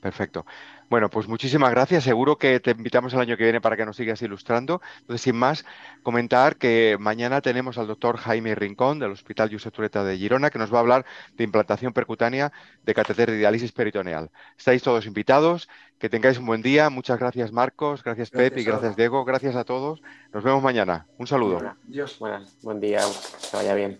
[0.03, 0.45] Perfecto.
[0.89, 2.03] Bueno, pues muchísimas gracias.
[2.03, 4.81] Seguro que te invitamos el año que viene para que nos sigas ilustrando.
[4.99, 5.63] Entonces, sin más,
[6.03, 10.59] comentar que mañana tenemos al doctor Jaime Rincón del Hospital Josep Tureta de Girona, que
[10.59, 11.05] nos va a hablar
[11.37, 12.51] de implantación percutánea
[12.83, 14.29] de catéter de diálisis peritoneal.
[14.57, 15.69] Estáis todos invitados.
[15.99, 16.89] Que tengáis un buen día.
[16.89, 18.03] Muchas gracias, Marcos.
[18.03, 18.59] Gracias, gracias Pep.
[18.59, 19.23] Y gracias, Diego.
[19.23, 20.01] Gracias a todos.
[20.33, 21.07] Nos vemos mañana.
[21.17, 21.55] Un saludo.
[21.55, 22.19] Bueno, Dios.
[22.19, 22.99] Bueno, buen día.
[23.49, 23.99] Que vaya bien.